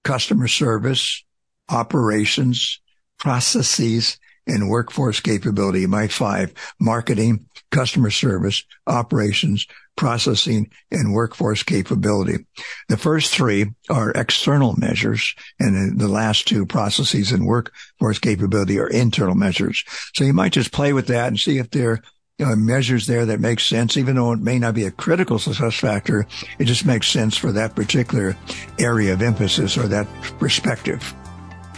customer 0.04 0.48
service, 0.48 1.24
operations, 1.70 2.80
processes, 3.20 4.18
and 4.48 4.70
workforce 4.70 5.20
capability. 5.20 5.86
My 5.86 6.08
five, 6.08 6.54
marketing, 6.80 7.46
customer 7.72 8.10
service, 8.10 8.64
operations, 8.88 9.68
processing, 9.96 10.70
and 10.90 11.14
workforce 11.14 11.64
capability. 11.64 12.46
The 12.90 12.98
first 12.98 13.34
three 13.34 13.68
are 13.90 14.12
external 14.12 14.76
measures 14.78 15.36
and 15.60 16.00
the 16.00 16.08
last 16.08 16.48
two 16.48 16.66
processes 16.66 17.32
and 17.32 17.46
workforce 17.46 18.20
capability 18.20 18.80
are 18.80 18.88
internal 18.88 19.36
measures. 19.36 19.84
So 20.16 20.24
you 20.24 20.34
might 20.34 20.54
just 20.54 20.72
play 20.72 20.94
with 20.94 21.08
that 21.08 21.28
and 21.28 21.40
see 21.40 21.58
if 21.58 21.70
there 21.70 22.02
are 22.42 22.56
measures 22.56 23.06
there 23.06 23.26
that 23.28 23.40
make 23.40 23.60
sense, 23.60 23.98
even 23.98 24.16
though 24.16 24.32
it 24.32 24.40
may 24.40 24.58
not 24.58 24.74
be 24.74 24.86
a 24.86 24.92
critical 24.92 25.38
success 25.38 25.76
factor. 25.76 26.26
It 26.58 26.66
just 26.66 26.86
makes 26.86 27.08
sense 27.08 27.38
for 27.38 27.52
that 27.52 27.76
particular 27.76 28.36
area 28.80 29.14
of 29.14 29.22
emphasis 29.22 29.78
or 29.78 29.88
that 29.90 30.08
perspective. 30.40 31.14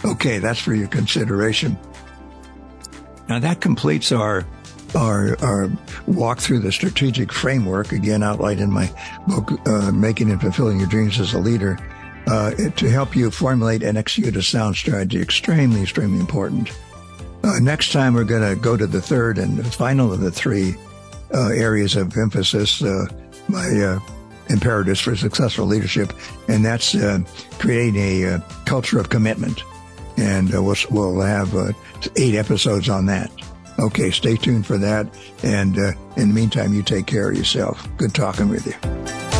Okay, 0.04 0.38
that's 0.38 0.60
for 0.60 0.74
your 0.74 0.88
consideration. 0.88 1.78
Now 3.28 3.38
that 3.38 3.60
completes 3.60 4.12
our 4.12 4.46
our, 4.94 5.36
our 5.42 5.70
walk 6.06 6.38
through 6.38 6.60
the 6.60 6.72
strategic 6.72 7.32
framework, 7.32 7.92
again 7.92 8.22
outlined 8.22 8.60
in 8.60 8.70
my 8.70 8.90
book, 9.26 9.52
uh, 9.66 9.90
Making 9.92 10.30
and 10.30 10.40
Fulfilling 10.40 10.78
Your 10.78 10.88
Dreams 10.88 11.20
as 11.20 11.34
a 11.34 11.38
Leader, 11.38 11.78
uh, 12.26 12.52
to 12.52 12.90
help 12.90 13.14
you 13.14 13.30
formulate 13.30 13.82
and 13.82 13.98
execute 13.98 14.36
a 14.36 14.42
sound 14.42 14.76
strategy. 14.76 15.20
Extremely, 15.20 15.82
extremely 15.82 16.20
important. 16.20 16.70
Uh, 17.42 17.58
next 17.60 17.92
time, 17.92 18.14
we're 18.14 18.24
going 18.24 18.48
to 18.48 18.60
go 18.60 18.76
to 18.76 18.86
the 18.86 19.00
third 19.00 19.38
and 19.38 19.74
final 19.74 20.12
of 20.12 20.20
the 20.20 20.30
three 20.30 20.74
uh, 21.34 21.48
areas 21.48 21.96
of 21.96 22.16
emphasis, 22.16 22.82
uh, 22.82 23.06
my 23.48 23.68
uh, 23.68 23.98
imperatives 24.48 25.00
for 25.00 25.14
successful 25.14 25.66
leadership, 25.66 26.12
and 26.48 26.64
that's 26.64 26.96
creating 27.58 27.96
a 27.96 28.42
culture 28.64 28.98
of 28.98 29.10
commitment 29.10 29.62
and 30.16 30.54
uh, 30.54 30.62
we'll, 30.62 30.76
we'll 30.90 31.20
have 31.20 31.54
uh, 31.54 31.72
eight 32.16 32.34
episodes 32.34 32.88
on 32.88 33.06
that. 33.06 33.30
Okay, 33.78 34.10
stay 34.10 34.36
tuned 34.36 34.66
for 34.66 34.78
that. 34.78 35.06
And 35.42 35.78
uh, 35.78 35.92
in 36.16 36.28
the 36.28 36.34
meantime, 36.34 36.72
you 36.72 36.82
take 36.82 37.06
care 37.06 37.30
of 37.30 37.36
yourself. 37.36 37.88
Good 37.96 38.14
talking 38.14 38.48
with 38.48 38.66
you. 38.66 39.33